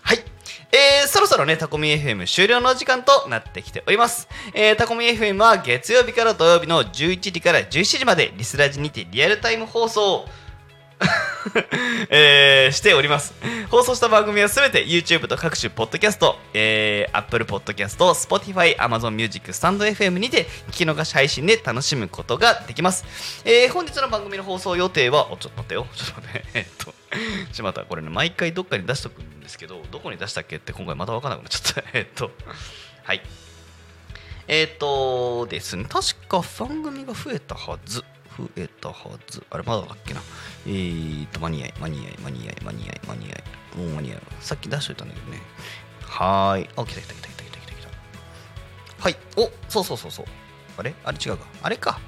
[0.03, 0.23] はい。
[0.71, 4.27] えーそろそろね、タコミ FM 終了の時間となってきております。
[4.53, 10.27] えータコミ FM は月曜日から土曜日の11時から17時までリスラジにてリアルタイム放送
[12.09, 13.33] えーしております。
[13.69, 23.05] 放送した番組はすべて YouTube と各種ポッドキャスト、えー、Apple Podcast、Spotify、Amazon Music、StandFM にて聞き逃し配信で楽しむことができます、
[23.45, 25.87] えー本日の番組の放送予定はおちょっと待ってよ。
[25.95, 26.45] ちょっと待って。
[26.55, 26.93] えっと
[27.53, 31.89] しまたこれね毎回どっかに出しとくんですけどどこに出したっけって今回また分からなくなっちゃった。
[31.97, 32.31] えっと
[33.03, 33.21] はい。
[34.49, 38.03] えっ、とですね、確か番組が増えたはず。
[38.37, 38.95] 増えたは
[39.27, 39.43] ず。
[39.49, 40.21] あれ、まだだっけな。
[40.65, 43.43] えーと、間に合い、間に合い、間に合い、間に合い、間に合い。
[43.77, 44.21] もう間に合い。
[44.41, 45.41] さっき出しといたんだけどね。
[46.01, 46.69] はーい。
[46.75, 49.03] あ、来た来た来た来た来た来た来た。
[49.03, 49.17] はい。
[49.35, 50.25] おそうそうそうそう。
[50.77, 50.93] あれ？
[51.03, 51.45] あれ違うか。
[51.63, 51.99] あれか。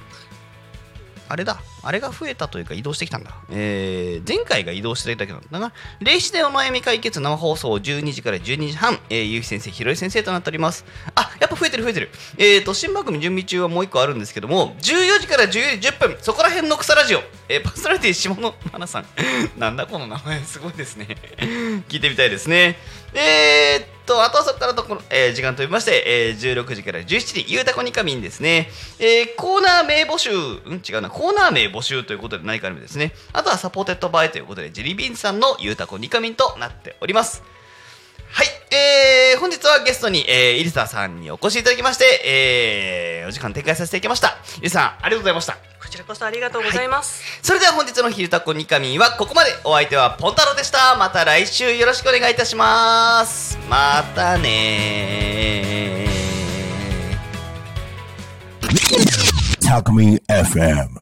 [1.28, 1.62] あれだ。
[1.82, 3.36] あれが増えたというか移動してきたんだ。
[3.50, 10.86] えー、前回が移動していただけなんだが、霊視でお悩み解決生放送12時から12時半、えー、ゆうき先生、ひろい先生となっております。
[11.16, 12.10] あ、やっぱ増えてる増えてる。
[12.38, 19.06] えーと、新番組準備中はもう一個あるんですけども、14時から14時10分、そこら辺の草ラジオ、えーパーソナリティ下野花さん。
[19.58, 21.08] なんだこの名前、すごいですね。
[21.90, 22.78] 聞いてみたいですね。
[23.14, 28.72] えーと、あとはそこからところ、えー時間飛びまして、えー16時から17時、ゆうたこにかみんですね。
[29.00, 33.14] えーコーナー名募集、うん、違うな、コーナー名募集ということで何かあるですね。
[33.34, 37.44] あとは supported by ということで、ジェリービーンズさんのゆうたこにかみんとなっております。
[38.32, 44.38] はい、えー、本日はゲストに、えー、イリサさんにお越しいただきまして、えー、お時間展開させていただきました。
[44.60, 45.54] イリサさん、ありがとうございました。
[45.54, 45.60] こ
[45.90, 47.24] ちらこそありがとうございます。
[47.42, 49.52] それでは本日のひるたこにかみんはここまで。
[49.64, 50.96] お相手はポンタロウでした。
[50.98, 53.58] また来週よろしくお願いいたします。
[53.68, 56.10] またねー。
[59.68, 60.90] Talk Me FM.